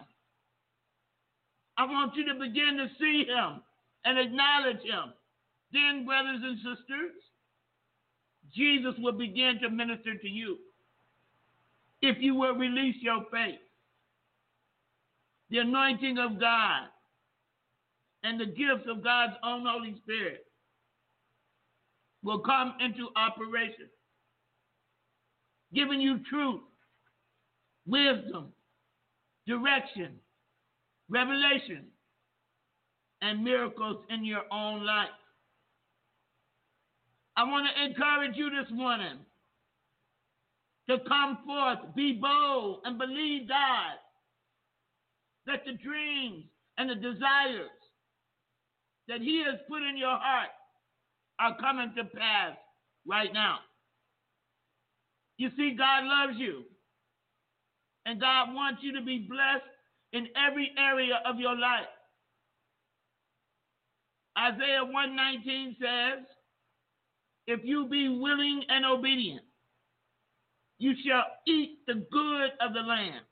I 1.76 1.84
want 1.86 2.14
you 2.14 2.24
to 2.26 2.34
begin 2.34 2.76
to 2.78 2.88
see 3.00 3.24
him 3.26 3.60
and 4.04 4.18
acknowledge 4.18 4.82
him. 4.82 5.12
Then, 5.72 6.06
brothers 6.06 6.40
and 6.42 6.56
sisters, 6.58 7.12
Jesus 8.54 8.94
will 8.98 9.12
begin 9.12 9.58
to 9.62 9.70
minister 9.70 10.16
to 10.16 10.28
you 10.28 10.58
if 12.00 12.16
you 12.20 12.34
will 12.34 12.54
release 12.54 12.96
your 13.00 13.24
faith. 13.32 13.63
The 15.50 15.58
anointing 15.58 16.18
of 16.18 16.40
God 16.40 16.88
and 18.22 18.40
the 18.40 18.46
gifts 18.46 18.88
of 18.88 19.04
God's 19.04 19.34
own 19.44 19.64
Holy 19.66 19.94
Spirit 20.02 20.46
will 22.22 22.40
come 22.40 22.74
into 22.80 23.08
operation, 23.16 23.88
giving 25.74 26.00
you 26.00 26.20
truth, 26.30 26.62
wisdom, 27.86 28.52
direction, 29.46 30.14
revelation, 31.10 31.84
and 33.20 33.44
miracles 33.44 33.98
in 34.08 34.24
your 34.24 34.42
own 34.50 34.84
life. 34.86 35.08
I 37.36 37.44
want 37.44 37.66
to 37.66 37.84
encourage 37.84 38.36
you 38.36 38.48
this 38.50 38.70
morning 38.72 39.18
to 40.88 40.98
come 41.06 41.38
forth, 41.44 41.94
be 41.94 42.12
bold, 42.12 42.80
and 42.84 42.98
believe 42.98 43.48
God 43.48 43.98
that 45.46 45.64
the 45.66 45.72
dreams 45.72 46.44
and 46.78 46.90
the 46.90 46.94
desires 46.94 47.70
that 49.08 49.20
He 49.20 49.42
has 49.44 49.60
put 49.68 49.82
in 49.82 49.96
your 49.96 50.16
heart 50.16 50.50
are 51.38 51.56
coming 51.58 51.92
to 51.96 52.04
pass 52.04 52.56
right 53.06 53.32
now. 53.32 53.58
You 55.36 55.50
see, 55.56 55.74
God 55.76 56.04
loves 56.04 56.38
you, 56.38 56.62
and 58.06 58.20
God 58.20 58.54
wants 58.54 58.80
you 58.82 58.92
to 58.98 59.04
be 59.04 59.26
blessed 59.28 59.64
in 60.12 60.28
every 60.36 60.70
area 60.78 61.20
of 61.26 61.38
your 61.38 61.56
life. 61.56 61.90
Isaiah 64.38 64.84
119 64.84 65.76
says, 65.80 66.24
If 67.46 67.60
you 67.64 67.88
be 67.88 68.08
willing 68.08 68.62
and 68.68 68.84
obedient, 68.84 69.44
you 70.78 70.94
shall 71.06 71.24
eat 71.46 71.78
the 71.86 71.94
good 71.94 72.50
of 72.60 72.74
the 72.74 72.80
land. 72.80 73.24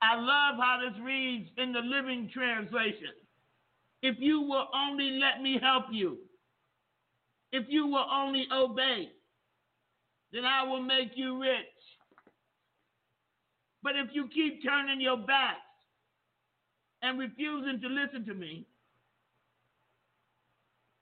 I 0.00 0.14
love 0.14 0.60
how 0.60 0.78
this 0.80 1.00
reads 1.02 1.48
in 1.56 1.72
the 1.72 1.80
Living 1.80 2.30
Translation. 2.32 3.12
If 4.02 4.16
you 4.20 4.40
will 4.42 4.66
only 4.74 5.18
let 5.18 5.42
me 5.42 5.58
help 5.60 5.86
you, 5.90 6.18
if 7.50 7.64
you 7.68 7.86
will 7.86 8.06
only 8.12 8.46
obey, 8.52 9.08
then 10.32 10.44
I 10.44 10.62
will 10.62 10.82
make 10.82 11.12
you 11.14 11.40
rich. 11.40 11.66
But 13.82 13.96
if 13.96 14.08
you 14.12 14.28
keep 14.28 14.62
turning 14.62 15.00
your 15.00 15.16
backs 15.16 15.58
and 17.02 17.18
refusing 17.18 17.80
to 17.80 17.88
listen 17.88 18.24
to 18.26 18.34
me, 18.34 18.66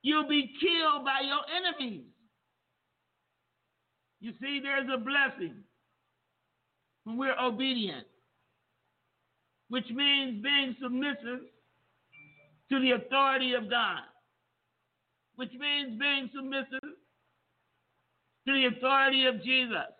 you'll 0.03 0.28
be 0.28 0.53
killed 0.61 1.05
by 1.05 1.20
your 1.26 1.40
enemies. 1.55 2.05
You 4.20 4.32
see, 4.40 4.61
there's 4.62 4.88
a 4.92 4.99
blessing 4.99 5.57
when 7.05 7.16
we're 7.16 7.38
obedient, 7.38 8.07
which 9.68 9.86
means 9.90 10.42
being 10.42 10.76
submissive 10.80 11.40
to 12.70 12.80
the 12.80 12.92
authority 12.92 13.54
of 13.54 13.68
God, 13.70 14.00
which 15.36 15.52
means 15.58 15.98
being 15.98 16.30
submissive 16.34 16.80
to 18.46 18.52
the 18.52 18.66
authority 18.76 19.26
of 19.26 19.42
Jesus, 19.42 19.92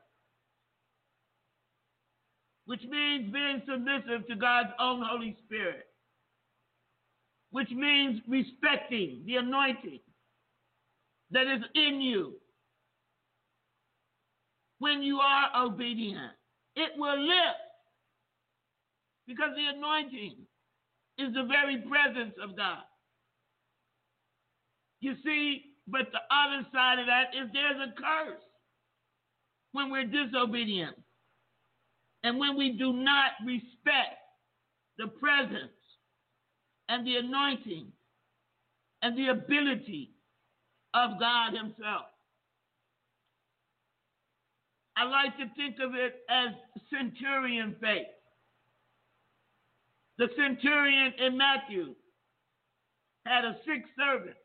which 2.67 2.83
means 2.89 3.33
being 3.33 3.63
submissive 3.69 4.27
to 4.29 4.37
God's 4.37 4.71
own 4.79 5.03
Holy 5.05 5.37
Spirit, 5.45 5.87
which 7.51 7.71
means 7.71 8.21
respecting 8.29 9.23
the 9.27 9.37
anointing 9.37 10.01
that 11.31 11.47
is 11.47 11.63
in 11.75 12.01
you 12.01 12.35
when 14.79 15.03
you 15.03 15.19
are 15.19 15.65
obedient. 15.65 16.33
It 16.77 16.93
will 16.97 17.19
lift 17.19 17.66
because 19.27 19.51
the 19.57 19.77
anointing 19.77 20.37
is 21.19 21.35
the 21.35 21.45
very 21.45 21.79
presence 21.79 22.35
of 22.43 22.57
God. 22.57 22.85
You 25.01 25.15
see, 25.25 25.63
but 25.87 26.09
the 26.13 26.21
other 26.35 26.67
side 26.73 26.99
of 26.99 27.07
that 27.07 27.35
is 27.35 27.51
there's 27.53 27.89
a 27.89 27.93
curse 28.01 28.43
when 29.73 29.91
we're 29.91 30.05
disobedient 30.05 30.97
and 32.25 32.39
when 32.39 32.57
we 32.57 32.73
do 32.73 32.93
not 32.93 33.33
respect 33.45 34.19
the 34.99 35.07
presence 35.07 35.73
and 36.89 37.07
the 37.07 37.17
anointing 37.17 37.93
and 39.03 39.17
the 39.17 39.29
ability 39.29 40.13
of 40.95 41.21
God 41.21 41.53
Himself. 41.55 42.07
I 44.97 45.05
like 45.05 45.37
to 45.37 45.45
think 45.57 45.77
of 45.81 45.95
it 45.95 46.15
as 46.31 46.55
centurion 46.91 47.77
faith. 47.81 48.16
The 50.19 50.29
centurion 50.37 51.13
in 51.19 51.37
Matthew 51.37 51.95
had 53.27 53.45
a 53.45 53.57
sick 53.67 53.85
servant. 53.99 54.37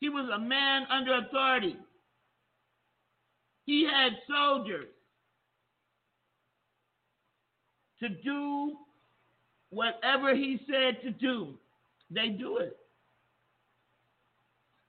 He 0.00 0.08
was 0.08 0.28
a 0.32 0.38
man 0.38 0.84
under 0.90 1.14
authority. 1.14 1.76
He 3.64 3.84
had 3.84 4.12
soldiers 4.28 4.86
to 8.00 8.08
do 8.08 8.76
whatever 9.70 10.34
he 10.34 10.60
said 10.70 11.02
to 11.02 11.10
do. 11.10 11.54
They 12.10 12.28
do 12.28 12.58
it. 12.58 12.76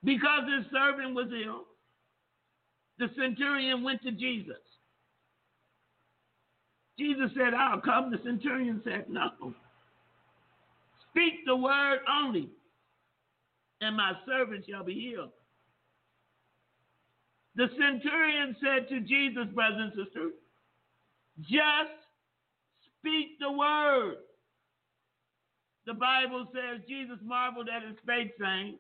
Because 0.04 0.44
his 0.56 0.72
servant 0.72 1.16
was 1.16 1.28
ill, 1.46 1.66
the 3.00 3.08
centurion 3.20 3.84
went 3.84 4.02
to 4.04 4.12
Jesus. 4.12 4.56
Jesus 7.00 7.32
said, 7.36 7.54
I'll 7.54 7.80
come. 7.80 8.12
The 8.12 8.20
centurion 8.24 8.82
said, 8.84 9.06
No. 9.10 9.54
Speak 11.10 11.46
the 11.46 11.56
word 11.56 12.00
only, 12.22 12.50
and 13.82 13.98
my 13.98 14.12
servant 14.28 14.66
shall 14.70 14.84
be 14.84 14.94
healed. 14.94 15.32
The 17.56 17.68
centurion 17.78 18.56
said 18.62 18.88
to 18.90 19.02
Jesus, 19.02 19.48
brothers 19.54 19.92
and 19.96 20.06
sisters, 20.06 20.34
just 21.42 21.98
speak 23.00 23.40
the 23.40 23.52
word. 23.52 24.18
The 25.86 25.94
Bible 25.94 26.48
says 26.54 26.82
Jesus 26.88 27.18
marveled 27.24 27.68
at 27.68 27.88
his 27.88 27.98
faith, 28.06 28.32
saying, 28.40 28.78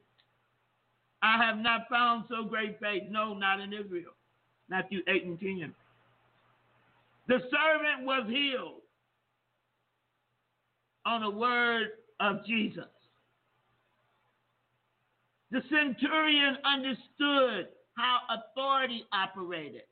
I 1.23 1.43
have 1.43 1.57
not 1.57 1.89
found 1.89 2.25
so 2.29 2.43
great 2.43 2.79
faith. 2.79 3.03
No, 3.09 3.33
not 3.33 3.59
in 3.59 3.73
Israel. 3.73 4.13
Matthew 4.69 4.99
8 5.07 5.25
and 5.25 5.39
10. 5.39 5.73
The 7.29 7.37
servant 7.51 8.07
was 8.07 8.23
healed 8.27 8.81
on 11.05 11.21
the 11.21 11.29
word 11.29 11.89
of 12.19 12.43
Jesus. 12.43 12.89
The 15.51 15.61
centurion 15.69 16.57
understood 16.65 17.67
how 17.95 18.21
authority 18.31 19.05
operated. 19.13 19.83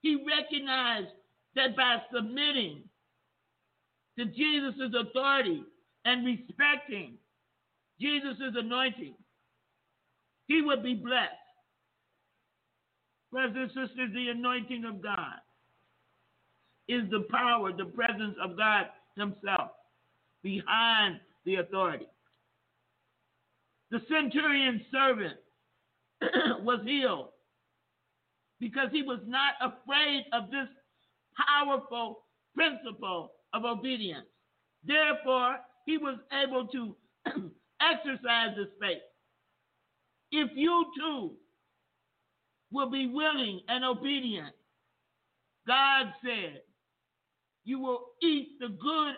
He 0.00 0.24
recognized 0.26 1.12
that 1.54 1.76
by 1.76 1.98
submitting 2.10 2.84
to 4.18 4.24
Jesus' 4.24 4.94
authority 4.98 5.64
and 6.06 6.24
respecting 6.24 7.18
Jesus' 8.00 8.54
anointing, 8.56 9.16
he 10.46 10.62
would 10.62 10.82
be 10.82 10.94
blessed. 10.94 11.32
Brothers 13.30 13.70
and 13.76 13.88
sisters, 13.88 14.10
the 14.14 14.28
anointing 14.28 14.86
of 14.86 15.02
God 15.02 15.40
is 16.88 17.02
the 17.10 17.26
power, 17.30 17.72
the 17.72 17.84
presence 17.84 18.36
of 18.42 18.56
God 18.56 18.86
Himself 19.16 19.70
behind 20.42 21.20
the 21.44 21.56
authority. 21.56 22.06
The 23.90 24.00
centurion 24.08 24.84
servant 24.90 25.38
was 26.62 26.80
healed 26.84 27.28
because 28.60 28.88
he 28.92 29.02
was 29.02 29.20
not 29.26 29.54
afraid 29.60 30.24
of 30.32 30.50
this 30.50 30.68
powerful 31.36 32.24
principle 32.54 33.32
of 33.52 33.64
obedience. 33.64 34.26
Therefore, 34.84 35.58
he 35.84 35.98
was 35.98 36.18
able 36.32 36.66
to 36.68 36.96
exercise 37.80 38.56
his 38.56 38.68
faith. 38.80 39.02
If 40.32 40.50
you 40.54 40.86
too 40.98 41.32
will 42.72 42.90
be 42.90 43.06
willing 43.06 43.60
and 43.68 43.84
obedient, 43.84 44.54
God 45.66 46.06
said, 46.24 46.62
you 47.66 47.80
will 47.80 48.06
eat 48.22 48.58
the 48.60 48.68
good 48.68 49.14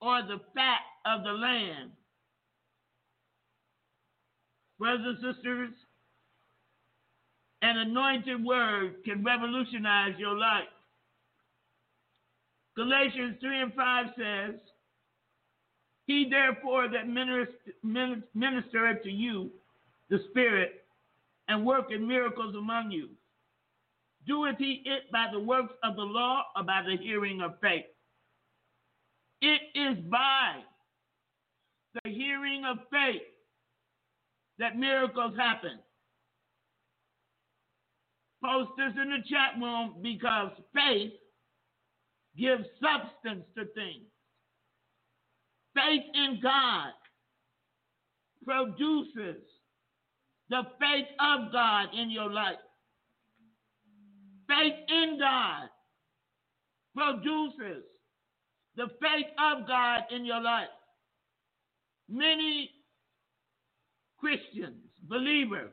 or 0.00 0.22
the 0.22 0.40
fat 0.54 0.80
of 1.04 1.24
the 1.24 1.32
land. 1.32 1.90
Brothers 4.78 5.18
and 5.22 5.34
sisters, 5.34 5.70
an 7.62 7.78
anointed 7.78 8.44
word 8.44 9.02
can 9.04 9.24
revolutionize 9.24 10.14
your 10.18 10.38
life. 10.38 10.68
Galatians 12.76 13.36
3 13.40 13.62
and 13.62 13.74
5 13.74 14.06
says, 14.16 14.54
He 16.06 16.28
therefore 16.30 16.88
that 16.88 17.08
minister, 17.08 18.22
ministereth 18.36 19.02
to 19.02 19.10
you 19.10 19.50
the 20.10 20.18
Spirit 20.30 20.84
and 21.48 21.66
worketh 21.66 22.00
miracles 22.00 22.54
among 22.54 22.92
you, 22.92 23.08
doeth 24.26 24.56
he 24.58 24.82
it 24.84 25.10
by 25.12 25.26
the 25.32 25.40
works 25.40 25.74
of 25.82 25.96
the 25.96 26.02
law 26.02 26.42
or 26.56 26.64
by 26.64 26.82
the 26.82 26.96
hearing 27.02 27.40
of 27.40 27.52
faith? 27.60 27.84
It 29.40 29.60
is 29.74 29.96
by 30.10 30.62
the 31.94 32.10
hearing 32.10 32.64
of 32.64 32.78
faith 32.90 33.22
that 34.58 34.78
miracles 34.78 35.34
happen. 35.38 35.78
Post 38.44 38.70
this 38.76 38.92
in 39.02 39.10
the 39.10 39.22
chat 39.28 39.60
room 39.60 39.96
because 40.02 40.50
faith 40.74 41.12
gives 42.36 42.64
substance 42.80 43.44
to 43.56 43.64
things. 43.74 44.06
Faith 45.74 46.04
in 46.14 46.40
God 46.42 46.92
produces 48.44 49.42
the 50.48 50.62
faith 50.78 51.08
of 51.20 51.52
God 51.52 51.88
in 51.94 52.10
your 52.10 52.30
life. 52.30 52.56
Faith 54.48 54.74
in 54.88 55.18
God 55.18 55.68
produces 56.94 57.84
the 58.76 58.86
faith 59.00 59.26
of 59.38 59.66
God 59.66 60.00
in 60.10 60.24
your 60.24 60.40
life. 60.40 60.68
Many 62.08 62.70
Christians, 64.18 64.84
believers, 65.08 65.72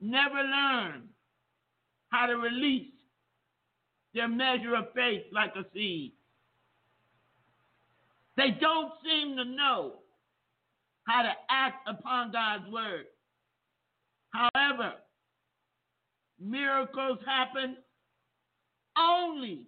never 0.00 0.42
learn 0.42 1.08
how 2.10 2.26
to 2.26 2.36
release 2.36 2.92
their 4.14 4.28
measure 4.28 4.74
of 4.76 4.86
faith 4.94 5.22
like 5.32 5.52
a 5.56 5.64
seed. 5.72 6.12
They 8.36 8.50
don't 8.60 8.92
seem 9.04 9.36
to 9.36 9.44
know 9.44 9.94
how 11.06 11.22
to 11.22 11.32
act 11.50 11.88
upon 11.88 12.32
God's 12.32 12.70
word. 12.72 13.06
However, 14.30 14.94
miracles 16.40 17.18
happen 17.26 17.76
only 18.98 19.66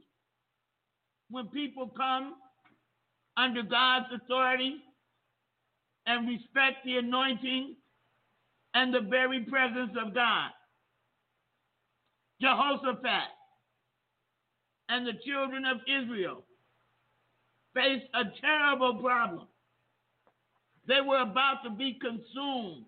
when 1.30 1.48
people 1.48 1.90
come 1.96 2.34
under 3.36 3.62
God's 3.62 4.06
authority 4.14 4.76
and 6.06 6.28
respect 6.28 6.84
the 6.84 6.96
anointing 6.98 7.76
and 8.74 8.94
the 8.94 9.00
very 9.00 9.40
presence 9.44 9.90
of 10.04 10.14
God. 10.14 10.50
Jehoshaphat 12.40 13.30
and 14.88 15.06
the 15.06 15.14
children 15.24 15.64
of 15.64 15.78
Israel 15.88 16.44
faced 17.74 18.06
a 18.14 18.24
terrible 18.40 19.00
problem. 19.02 19.46
They 20.86 21.00
were 21.00 21.20
about 21.20 21.64
to 21.64 21.70
be 21.70 21.98
consumed 22.00 22.84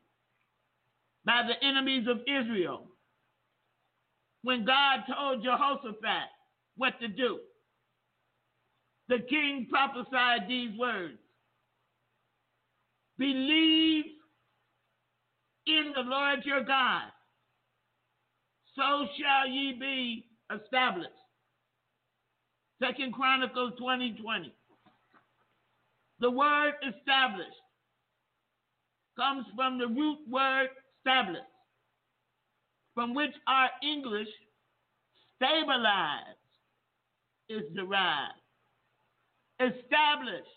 by 1.24 1.42
the 1.48 1.66
enemies 1.66 2.06
of 2.08 2.20
Israel 2.20 2.87
when 4.42 4.64
God 4.64 5.00
told 5.06 5.42
Jehoshaphat 5.42 6.28
what 6.76 6.98
to 7.00 7.08
do. 7.08 7.40
The 9.08 9.18
king 9.28 9.66
prophesied 9.70 10.48
these 10.48 10.78
words 10.78 11.18
Believe 13.18 14.04
in 15.66 15.92
the 15.94 16.02
Lord 16.02 16.40
your 16.44 16.62
God, 16.62 17.02
so 18.76 19.06
shall 19.18 19.48
ye 19.48 19.72
be 19.78 20.26
established. 20.54 21.10
Second 22.80 23.12
Chronicles 23.12 23.72
20 23.78 24.18
20. 24.22 24.52
The 26.20 26.30
word 26.30 26.74
established 26.86 27.50
comes 29.18 29.46
from 29.56 29.78
the 29.78 29.88
root 29.88 30.18
word 30.28 30.68
established, 30.98 31.42
from 32.98 33.14
which 33.14 33.30
our 33.46 33.68
English 33.80 34.26
stabilize 35.36 36.34
is 37.48 37.62
derived. 37.76 38.34
Established 39.60 40.48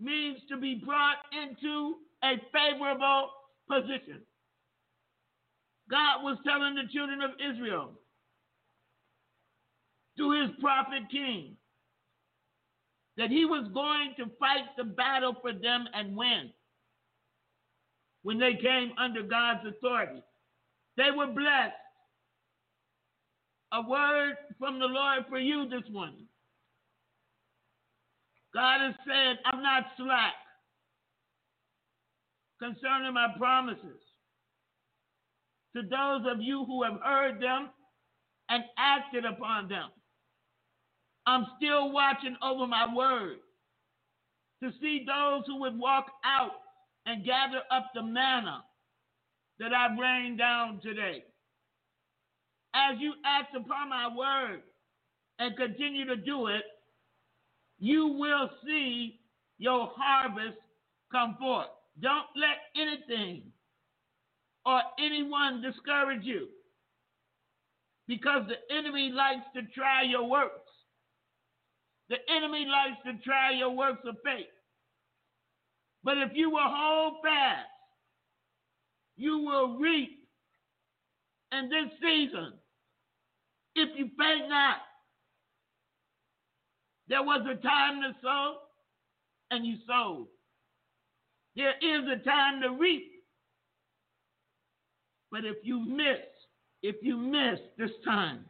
means 0.00 0.38
to 0.48 0.56
be 0.56 0.76
brought 0.82 1.18
into 1.34 1.96
a 2.24 2.40
favorable 2.50 3.28
position. 3.68 4.22
God 5.90 6.22
was 6.22 6.38
telling 6.46 6.74
the 6.74 6.88
children 6.90 7.20
of 7.20 7.32
Israel 7.38 7.90
to 10.16 10.32
his 10.32 10.50
prophet 10.62 11.02
king 11.12 11.58
that 13.18 13.28
he 13.28 13.44
was 13.44 13.68
going 13.74 14.14
to 14.16 14.34
fight 14.38 14.64
the 14.78 14.84
battle 14.84 15.36
for 15.42 15.52
them 15.52 15.84
and 15.92 16.16
win 16.16 16.48
when 18.22 18.38
they 18.38 18.54
came 18.54 18.92
under 18.98 19.22
God's 19.22 19.66
authority. 19.66 20.22
They 21.00 21.16
were 21.16 21.28
blessed. 21.28 21.72
A 23.72 23.88
word 23.88 24.34
from 24.58 24.78
the 24.78 24.84
Lord 24.84 25.24
for 25.30 25.38
you 25.38 25.66
this 25.66 25.88
morning. 25.90 26.26
God 28.52 28.80
has 28.82 28.94
said, 29.06 29.38
I'm 29.46 29.62
not 29.62 29.84
slack 29.96 30.34
concerning 32.60 33.14
my 33.14 33.28
promises. 33.38 34.02
To 35.74 35.82
those 35.82 36.30
of 36.30 36.42
you 36.42 36.66
who 36.66 36.82
have 36.82 37.00
heard 37.02 37.40
them 37.40 37.70
and 38.50 38.64
acted 38.76 39.24
upon 39.24 39.68
them, 39.68 39.88
I'm 41.26 41.46
still 41.56 41.92
watching 41.92 42.36
over 42.42 42.66
my 42.66 42.94
word 42.94 43.38
to 44.62 44.70
see 44.82 45.06
those 45.06 45.44
who 45.46 45.60
would 45.60 45.78
walk 45.78 46.08
out 46.26 46.60
and 47.06 47.24
gather 47.24 47.62
up 47.70 47.86
the 47.94 48.02
manna 48.02 48.64
that 49.60 49.72
I 49.74 49.88
rained 50.00 50.38
down 50.38 50.80
today. 50.82 51.24
As 52.74 52.96
you 53.00 53.14
act 53.26 53.54
upon 53.56 53.90
my 53.90 54.08
word 54.16 54.62
and 55.38 55.56
continue 55.56 56.06
to 56.06 56.16
do 56.16 56.48
it, 56.48 56.64
you 57.78 58.08
will 58.08 58.50
see 58.66 59.20
your 59.58 59.90
harvest 59.96 60.58
come 61.12 61.36
forth. 61.40 61.68
Don't 62.00 62.26
let 62.36 62.58
anything 62.80 63.44
or 64.66 64.80
anyone 64.98 65.62
discourage 65.62 66.24
you 66.24 66.48
because 68.08 68.42
the 68.48 68.76
enemy 68.76 69.10
likes 69.14 69.46
to 69.56 69.62
try 69.74 70.02
your 70.02 70.28
works. 70.28 70.54
The 72.10 72.18
enemy 72.36 72.66
likes 72.66 72.98
to 73.06 73.24
try 73.24 73.52
your 73.52 73.70
works 73.70 74.02
of 74.06 74.16
faith. 74.24 74.46
But 76.04 76.18
if 76.18 76.30
you 76.34 76.50
will 76.50 76.60
hold 76.64 77.14
fast, 77.24 77.69
you 79.20 79.38
will 79.38 79.76
reap 79.76 80.26
in 81.52 81.68
this 81.68 81.90
season 82.00 82.54
if 83.74 83.90
you 83.96 84.08
faint 84.18 84.48
not. 84.48 84.78
There 87.06 87.22
was 87.22 87.42
a 87.42 87.60
time 87.60 88.00
to 88.00 88.14
sow, 88.22 88.54
and 89.50 89.66
you 89.66 89.74
sowed. 89.86 90.28
There 91.54 91.74
is 91.82 92.04
a 92.10 92.24
time 92.24 92.62
to 92.62 92.70
reap. 92.70 93.10
But 95.30 95.44
if 95.44 95.56
you 95.64 95.80
miss, 95.80 96.24
if 96.82 96.96
you 97.02 97.18
miss 97.18 97.58
this 97.76 97.90
time, 98.04 98.46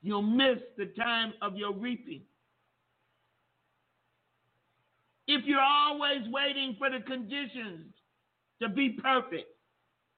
you'll 0.00 0.22
miss 0.22 0.58
the 0.78 0.86
time 0.86 1.34
of 1.42 1.56
your 1.56 1.74
reaping. 1.74 2.22
If 5.26 5.44
you're 5.44 5.60
always 5.60 6.22
waiting 6.30 6.76
for 6.78 6.88
the 6.88 7.00
conditions 7.04 7.95
to 8.62 8.68
be 8.68 8.90
perfect, 8.90 9.48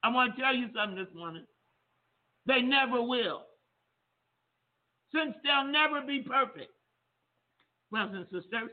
I 0.03 0.11
want 0.11 0.37
to 0.37 0.43
tell 0.43 0.55
you 0.55 0.67
something 0.75 0.97
this 0.97 1.15
morning. 1.15 1.45
They 2.47 2.63
never 2.63 3.03
will 3.03 3.43
since 5.15 5.35
they'll 5.43 5.71
never 5.71 6.07
be 6.07 6.21
perfect. 6.23 6.71
Brothers 7.91 8.27
and 8.33 8.43
sisters, 8.43 8.71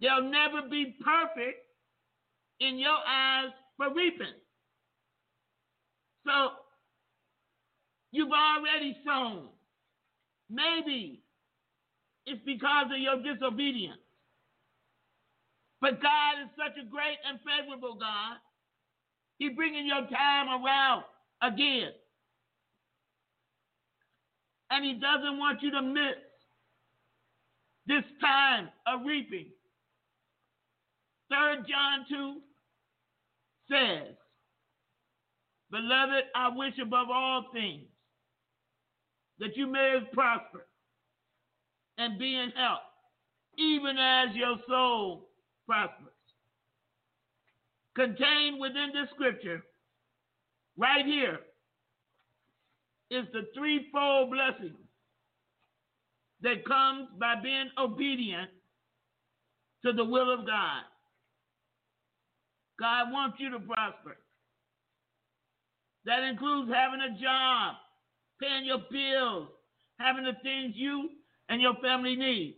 they'll 0.00 0.22
never 0.22 0.68
be 0.68 0.94
perfect 1.04 1.58
in 2.60 2.78
your 2.78 2.96
eyes 3.06 3.50
for 3.76 3.92
reaping. 3.92 4.38
So 6.24 6.50
you've 8.12 8.30
already 8.30 8.96
sown. 9.04 9.48
Maybe 10.48 11.22
it's 12.26 12.40
because 12.46 12.86
of 12.94 13.00
your 13.00 13.16
disobedience. 13.22 14.01
But 15.82 16.00
God 16.00 16.40
is 16.44 16.48
such 16.56 16.80
a 16.80 16.88
great 16.88 17.18
and 17.28 17.38
favorable 17.44 17.96
God. 17.96 18.38
He's 19.36 19.54
bringing 19.54 19.86
your 19.86 20.06
time 20.08 20.48
around 20.48 21.04
again 21.42 21.92
and 24.72 24.84
he 24.86 24.94
doesn't 24.94 25.38
want 25.38 25.62
you 25.62 25.70
to 25.70 25.82
miss 25.82 26.16
this 27.86 28.04
time 28.22 28.70
of 28.86 29.04
reaping. 29.04 29.48
Third 31.30 31.66
John 31.68 32.06
2 32.08 32.40
says, 33.70 34.14
Beloved, 35.70 36.24
I 36.34 36.48
wish 36.56 36.72
above 36.80 37.08
all 37.12 37.44
things 37.52 37.84
that 39.40 39.56
you 39.56 39.66
may 39.66 39.98
prosper 40.12 40.66
and 41.98 42.18
be 42.18 42.34
in 42.34 42.50
health, 42.56 42.80
even 43.58 43.98
as 43.98 44.34
your 44.34 44.56
soul 44.66 45.28
prospers. 45.66 46.12
Contained 47.94 48.60
within 48.60 48.90
this 48.94 49.08
scripture, 49.14 49.62
right 50.76 51.04
here, 51.04 51.40
is 53.10 53.26
the 53.32 53.42
threefold 53.54 54.30
blessing 54.30 54.76
that 56.40 56.64
comes 56.66 57.08
by 57.20 57.34
being 57.42 57.68
obedient 57.78 58.50
to 59.84 59.92
the 59.92 60.04
will 60.04 60.32
of 60.32 60.46
God. 60.46 60.82
God 62.80 63.12
wants 63.12 63.36
you 63.38 63.50
to 63.50 63.58
prosper. 63.60 64.16
That 66.04 66.24
includes 66.24 66.72
having 66.72 67.00
a 67.00 67.20
job, 67.20 67.76
paying 68.40 68.64
your 68.64 68.80
bills, 68.90 69.48
having 69.98 70.24
the 70.24 70.32
things 70.42 70.72
you 70.74 71.10
and 71.48 71.60
your 71.60 71.74
family 71.82 72.16
need. 72.16 72.56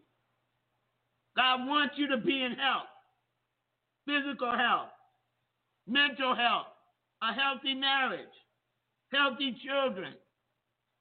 God 1.36 1.66
wants 1.66 1.94
you 1.98 2.08
to 2.08 2.18
be 2.18 2.42
in 2.42 2.52
health, 2.52 2.88
physical 4.06 4.52
health, 4.52 4.90
mental 5.86 6.34
health, 6.34 6.66
a 7.22 7.32
healthy 7.32 7.74
marriage, 7.74 8.34
healthy 9.12 9.56
children, 9.64 10.14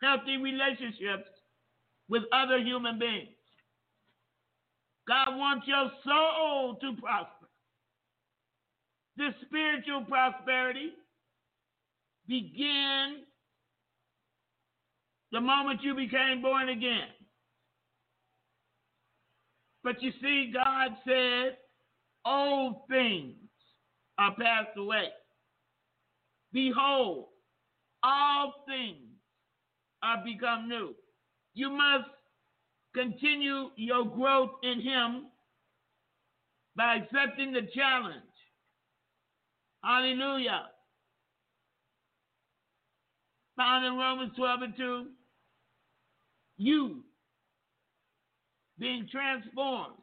healthy 0.01 0.37
relationships 0.37 1.29
with 2.09 2.23
other 2.31 2.59
human 2.59 2.99
beings. 2.99 3.29
God 5.07 5.35
wants 5.37 5.67
your 5.67 5.91
soul 6.05 6.75
to 6.75 7.01
prosper. 7.01 7.47
This 9.17 9.33
spiritual 9.45 10.05
prosperity 10.05 10.91
began 12.27 13.23
the 15.31 15.41
moment 15.41 15.81
you 15.83 15.93
became 15.93 16.41
born 16.41 16.69
again. 16.69 17.09
But 19.83 20.01
you 20.01 20.11
see, 20.21 20.53
God 20.53 20.91
said, 21.05 21.57
old 22.25 22.87
things 22.89 23.35
are 24.17 24.35
passed 24.35 24.77
away. 24.77 25.09
Behold, 26.51 27.27
all 28.03 28.53
things 28.67 29.09
are 30.03 30.23
become 30.23 30.67
new. 30.67 30.93
You 31.53 31.69
must 31.69 32.09
continue 32.93 33.69
your 33.75 34.05
growth 34.05 34.51
in 34.63 34.81
Him 34.81 35.27
by 36.75 36.95
accepting 36.97 37.53
the 37.53 37.67
challenge. 37.75 38.21
Hallelujah. 39.83 40.63
Found 43.57 43.85
in 43.85 43.95
Romans 43.95 44.31
12 44.35 44.61
and 44.61 44.73
2. 44.77 45.05
You 46.57 47.03
being 48.79 49.07
transformed 49.11 50.02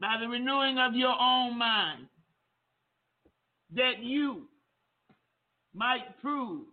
by 0.00 0.16
the 0.20 0.28
renewing 0.28 0.78
of 0.78 0.94
your 0.94 1.14
own 1.18 1.58
mind, 1.58 2.06
that 3.74 4.02
you 4.02 4.48
might 5.74 6.20
prove 6.20 6.66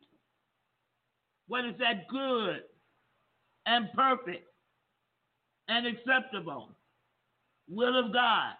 what 1.47 1.65
is 1.65 1.75
that 1.79 2.07
good 2.09 2.61
and 3.65 3.87
perfect 3.93 4.47
and 5.67 5.87
acceptable 5.87 6.69
will 7.69 7.97
of 7.97 8.13
God. 8.13 8.53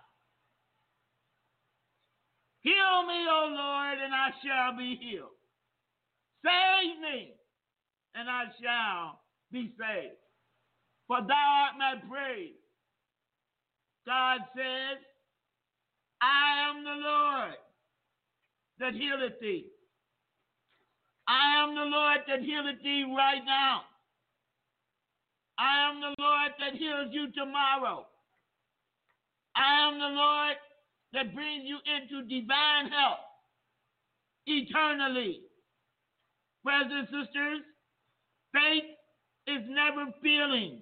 Heal 2.62 3.08
me, 3.08 3.26
O 3.30 3.48
Lord, 3.50 3.98
and 4.04 4.14
I 4.14 4.30
shall 4.44 4.78
be 4.78 4.98
healed. 5.02 5.30
Save 6.46 7.00
me, 7.02 7.34
and 8.16 8.30
I 8.30 8.44
shall 8.62 9.22
be 9.52 9.74
saved. 9.80 10.16
For 11.08 11.18
thou 11.22 11.66
art 11.66 11.74
my 11.78 11.96
praise. 12.10 12.61
God 14.06 14.40
says, 14.56 14.98
I 16.22 16.70
am 16.70 16.84
the 16.84 16.98
Lord 17.04 17.56
that 18.80 18.94
healeth 18.94 19.40
thee. 19.40 19.66
I 21.28 21.64
am 21.64 21.76
the 21.76 21.86
Lord 21.86 22.20
that 22.28 22.42
healeth 22.42 22.82
thee 22.84 23.06
right 23.16 23.42
now. 23.46 23.82
I 25.60 25.90
am 25.90 26.02
the 26.02 26.16
Lord 26.18 26.52
that 26.60 26.74
heals 26.80 27.10
you 27.12 27.32
tomorrow. 27.32 28.06
I 29.56 29.88
am 29.88 30.00
the 30.00 30.16
Lord 30.16 30.56
that 31.14 31.36
brings 31.36 31.64
you 31.66 31.78
into 31.86 32.28
divine 32.28 32.90
health 32.90 33.20
eternally. 34.48 35.42
Brothers 36.64 36.92
and 36.92 37.08
sisters, 37.08 37.62
faith 38.54 38.90
is 39.48 39.62
never 39.68 40.12
feeling, 40.22 40.82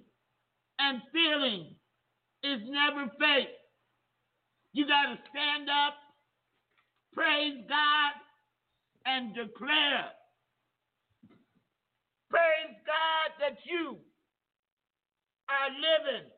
and 0.78 1.02
feeling 1.12 1.74
is 2.42 2.60
never 2.66 3.10
faith. 3.18 3.54
You 4.72 4.86
got 4.86 5.12
to 5.12 5.18
stand 5.30 5.68
up, 5.68 5.94
praise 7.12 7.58
God, 7.68 8.12
and 9.06 9.34
declare. 9.34 10.14
Praise 12.30 12.76
God 12.86 13.28
that 13.40 13.58
you 13.66 13.98
are 15.50 15.70
living, 15.74 16.30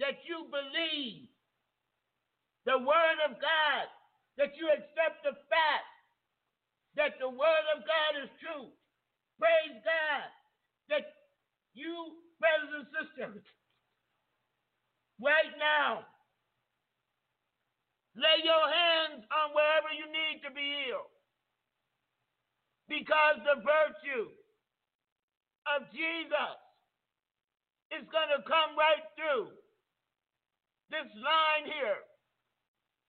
that 0.00 0.18
you 0.26 0.50
believe 0.50 1.30
the 2.66 2.78
word 2.78 3.18
of 3.30 3.38
God, 3.38 3.86
that 4.36 4.56
you 4.58 4.66
accept 4.66 5.22
the 5.22 5.38
fact 5.46 5.86
that 6.96 7.14
the 7.20 7.28
word 7.30 7.66
of 7.76 7.86
God 7.86 8.24
is 8.24 8.30
true. 8.42 8.66
Praise 9.38 9.78
God 9.86 10.26
that 10.90 11.04
you, 11.74 12.18
brothers 12.40 12.82
and 12.82 12.86
sisters, 12.90 13.44
right 15.20 15.52
now, 15.58 16.06
lay 18.16 18.42
your 18.42 18.66
hands 18.66 19.22
on 19.30 19.54
wherever 19.54 19.90
you 19.94 20.06
need 20.10 20.42
to 20.42 20.50
be 20.50 20.62
healed. 20.62 21.12
Because 22.88 23.40
the 23.46 23.62
virtue 23.64 24.28
of 25.72 25.88
Jesus 25.90 26.56
is 27.94 28.04
going 28.12 28.30
to 28.34 28.42
come 28.44 28.76
right 28.76 29.04
through 29.16 29.54
this 30.90 31.08
line 31.16 31.64
here 31.64 32.02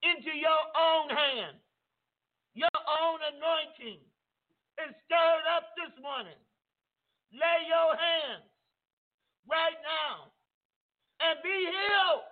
into 0.05 0.31
your 0.31 0.63
own 0.77 1.09
hand. 1.11 1.57
Your 2.55 2.71
own 2.71 3.19
anointing 3.35 3.99
is 4.79 4.91
stirred 5.03 5.47
up 5.51 5.75
this 5.75 5.91
morning. 5.99 6.39
Lay 7.35 7.59
your 7.67 7.91
hands 7.99 8.47
right 9.43 9.75
now 9.83 10.34
and 11.21 11.35
be 11.43 11.57
healed 11.69 12.27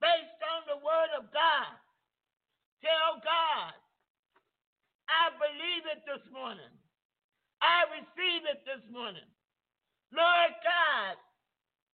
based 0.00 0.40
on 0.42 0.60
the 0.68 0.78
word 0.82 1.10
of 1.18 1.30
God. 1.30 1.74
Tell 2.82 3.20
God, 3.22 3.74
I 5.08 5.32
believe 5.40 5.84
it 5.88 6.02
this 6.04 6.24
morning. 6.32 6.72
I 7.62 7.88
receive 7.96 8.44
it 8.44 8.60
this 8.68 8.84
morning. 8.92 9.24
Lord 10.12 10.52
God, 10.60 11.16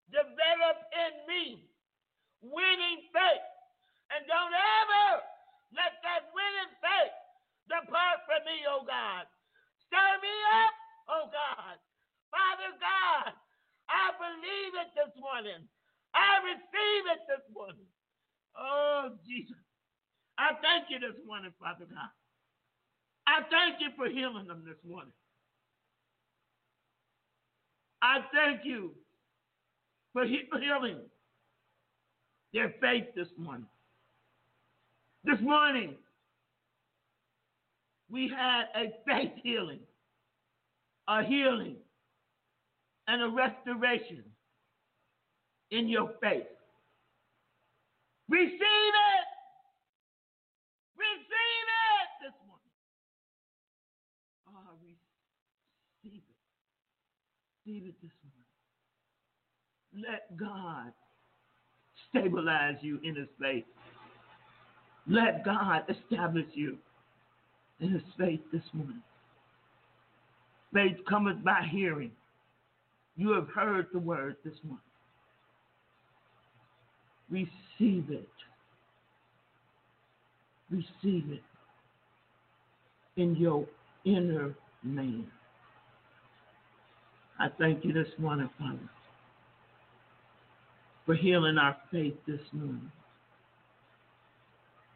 develop 0.10 0.78
in 0.92 1.14
me 1.30 1.44
winning 2.42 3.06
faith. 3.14 3.48
And 4.10 4.26
don't 4.26 4.56
ever 4.56 5.22
let 5.78 5.94
that 6.02 6.34
winning 6.34 6.74
faith 6.82 7.16
depart 7.70 8.26
from 8.26 8.42
me, 8.50 8.66
oh 8.66 8.82
God. 8.82 9.30
Stir 9.86 10.12
me 10.26 10.36
up, 10.66 10.76
oh 11.14 11.26
God. 11.30 11.78
Father 12.34 12.72
God, 12.82 13.32
I 13.90 14.14
believe 14.16 14.74
it 14.86 14.90
this 14.96 15.14
morning. 15.20 15.66
I 16.14 16.40
receive 16.46 17.04
it 17.14 17.22
this 17.28 17.46
morning. 17.54 17.90
Oh, 18.58 19.12
Jesus. 19.28 19.58
I 20.38 20.52
thank 20.62 20.90
you 20.90 21.00
this 21.00 21.18
morning, 21.26 21.52
Father 21.60 21.86
God. 21.90 22.10
I 23.28 23.42
thank 23.50 23.82
you 23.82 23.90
for 23.98 24.10
healing 24.10 24.48
them 24.48 24.64
this 24.66 24.78
morning. 24.90 25.14
I 28.02 28.20
thank 28.34 28.62
you 28.64 28.92
for 30.14 30.26
healing 30.26 31.00
their 32.54 32.74
faith 32.82 33.06
this 33.16 33.28
morning. 33.38 33.68
This 35.24 35.40
morning, 35.42 35.96
we 38.10 38.30
had 38.30 38.64
a 38.76 38.92
faith 39.06 39.34
healing, 39.44 39.82
a 41.08 41.24
healing, 41.24 41.76
and 43.10 43.24
a 43.24 43.28
restoration 43.28 44.24
in 45.72 45.90
your 45.90 46.12
faith. 46.22 46.46
Receive 48.30 48.52
it. 48.52 49.28
Receive 50.96 51.66
it 51.90 52.10
this 52.22 52.34
morning. 52.46 52.72
Oh, 54.48 54.78
receive 54.84 56.14
it. 56.14 56.36
Receive 57.66 57.90
it 57.90 57.96
this 58.04 58.12
morning. 59.92 60.08
Let 60.08 60.38
God 60.38 60.94
stabilize 62.10 62.76
you 62.82 63.00
in 63.04 63.16
his 63.16 63.28
faith. 63.42 63.66
Let 65.08 65.44
God 65.44 65.82
establish 65.90 66.46
you 66.54 66.78
in 67.80 67.90
his 67.90 68.04
faith 68.20 68.42
this 68.54 68.62
morning. 68.72 69.02
Faith 70.72 70.98
cometh 71.10 71.44
by 71.44 71.68
hearing. 71.72 72.12
You 73.20 73.34
have 73.34 73.50
heard 73.50 73.88
the 73.92 74.00
word 74.00 74.38
this 74.46 74.54
morning. 74.64 74.80
Receive 77.30 78.10
it. 78.10 78.30
Receive 80.72 81.30
it 81.30 81.44
in 83.18 83.36
your 83.36 83.66
inner 84.06 84.56
man. 84.84 85.28
I 87.38 87.50
thank 87.60 87.84
you 87.84 87.92
this 87.92 88.08
morning, 88.18 88.50
Father, 88.58 88.90
for 91.06 91.14
healing 91.14 91.58
our 91.58 91.76
faith 91.92 92.16
this 92.26 92.40
morning. 92.54 92.90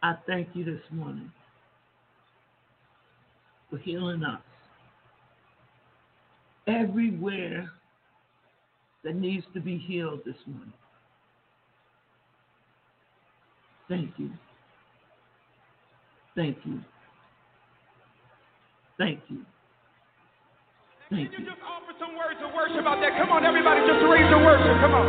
I 0.01 0.15
thank 0.25 0.47
you 0.53 0.63
this 0.63 0.83
morning 0.91 1.29
for 3.69 3.79
healing 3.79 4.23
us 4.23 4.39
everywhere 6.67 7.69
that 9.03 9.15
needs 9.15 9.45
to 9.53 9.59
be 9.59 9.77
healed 9.77 10.21
this 10.25 10.35
morning. 10.47 10.73
Thank 13.89 14.11
you. 14.17 14.31
Thank 16.35 16.57
you. 16.65 16.79
Thank 18.97 19.19
you. 19.29 19.45
Thank 21.09 21.31
Can 21.31 21.41
you. 21.41 21.45
you 21.45 21.51
just 21.51 21.61
offer 21.61 21.93
some 21.99 22.15
words 22.15 22.39
of 22.41 22.53
worship 22.55 22.85
out 22.87 22.99
there? 23.01 23.11
Come 23.19 23.29
on, 23.29 23.45
everybody, 23.45 23.81
just 23.85 24.01
raise 24.07 24.25
your 24.31 24.41
worship. 24.43 24.75
Come 24.81 24.95
on. 24.95 25.05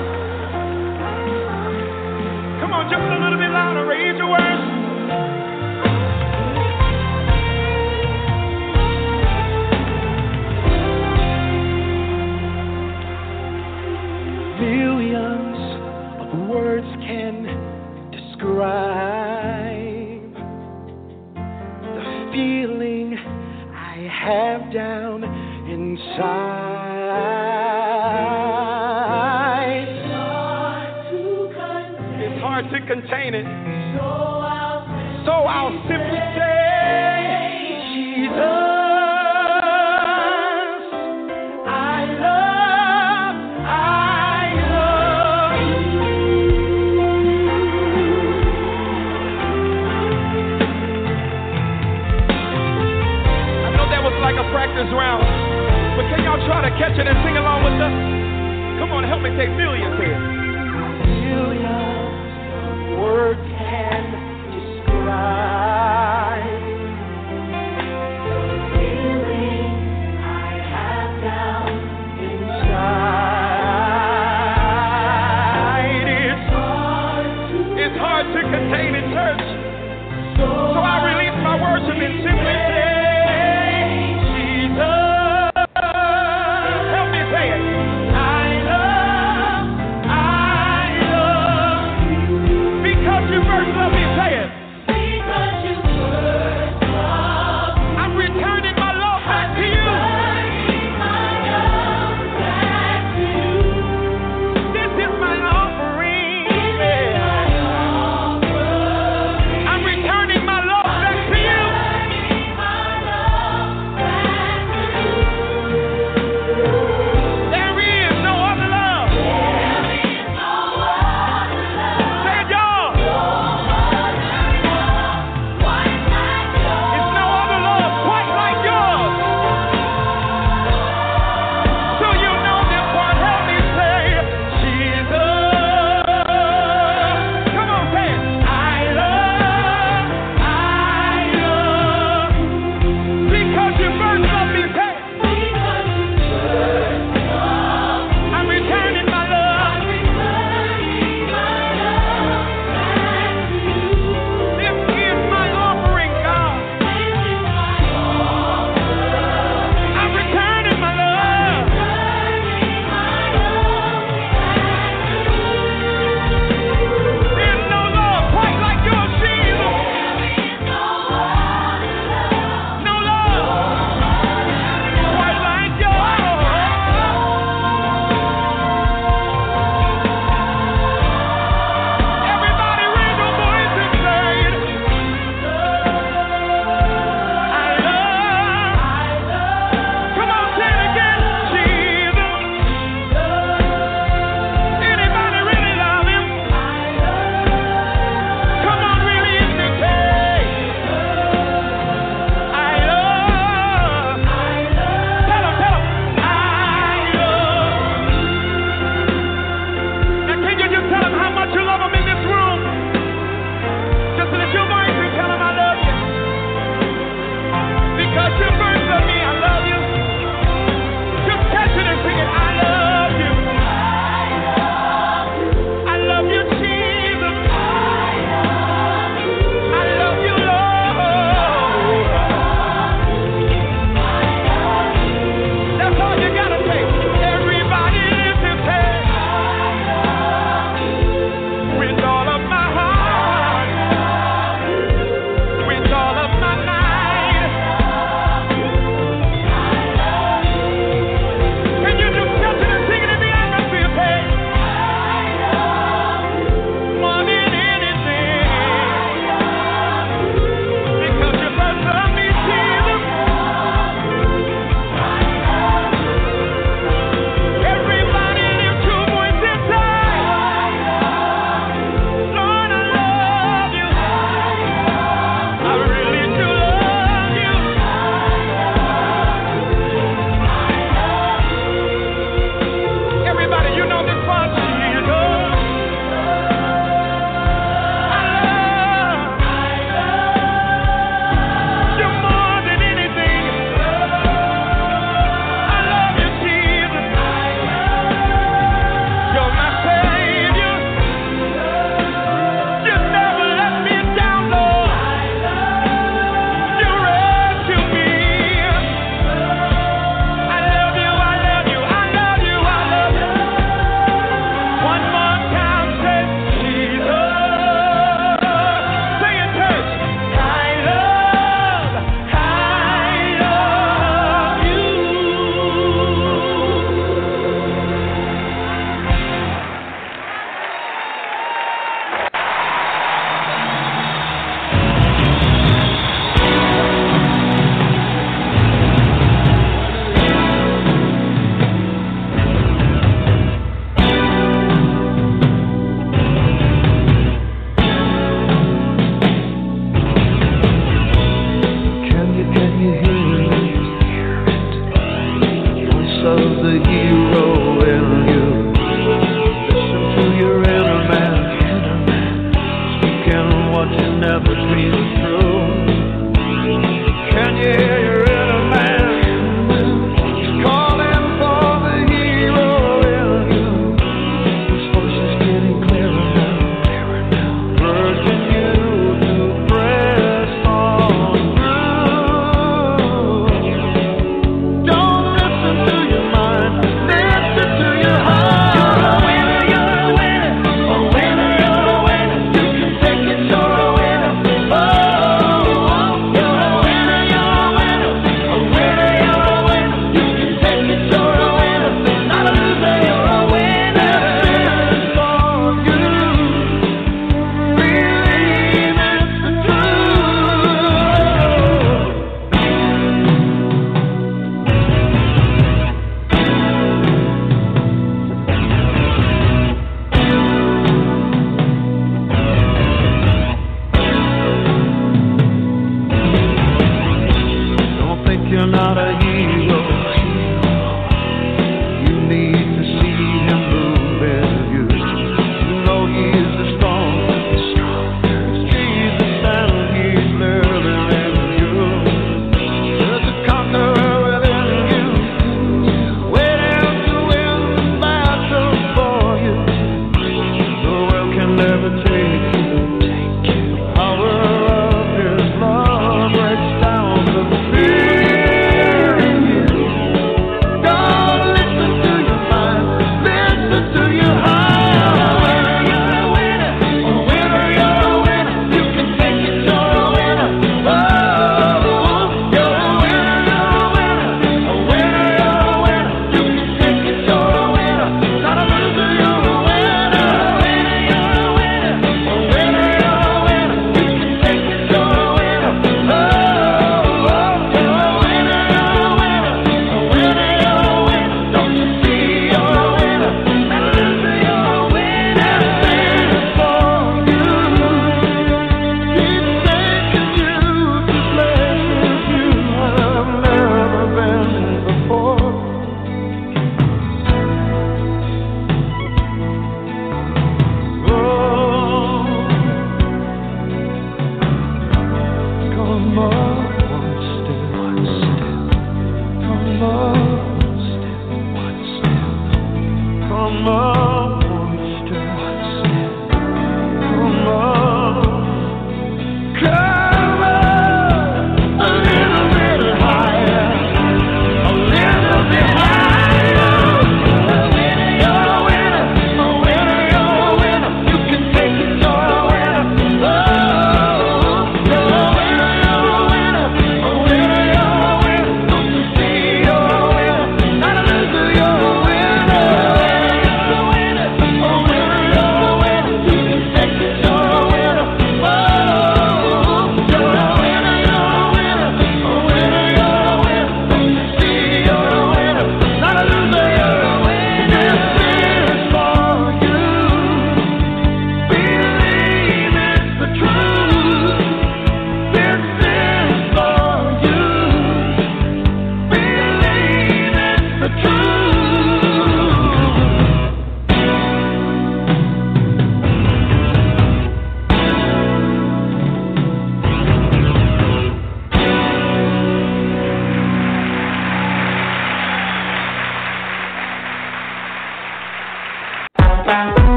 Come 2.61 2.73
on, 2.73 2.91
just 2.91 3.01
a 3.01 3.19
little 3.23 3.39
bit 3.39 3.51
louder. 3.51 3.87
Raise 3.87 4.17
your 4.19 4.29
worship. 4.29 4.54
Contain 33.25 33.35
it. 33.35 33.47
So 35.25 35.33
I'll 35.33 35.73
simply 35.89 36.21
say, 36.37 37.81
Jesus, 37.95 38.35
I 41.65 42.05
love, 42.21 43.37
I 43.65 44.53
love 44.69 45.57
I 53.65 53.73
know 53.73 53.89
that 53.89 54.03
was 54.05 54.13
like 54.21 54.37
a 54.37 54.45
practice 54.53 54.93
round, 54.93 55.25
but 55.97 56.05
can 56.13 56.25
y'all 56.25 56.45
try 56.47 56.61
to 56.69 56.71
catch 56.77 56.99
it 56.99 57.07
and 57.09 57.17
sing 57.25 57.37
along 57.41 57.65
with 57.65 57.81
us? 57.81 57.95
Come 58.79 58.93
on, 58.93 59.05
help 59.05 59.23
me 59.23 59.31
say 59.39 59.49
millions 59.49 59.94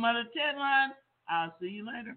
home 0.00 0.16
of 0.16 0.24
the 0.26 0.30
Ted 0.38 0.56
Line. 0.56 0.90
I'll 1.28 1.54
see 1.60 1.68
you 1.68 1.86
later. 1.86 2.16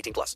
18 0.01 0.13
plus. 0.13 0.35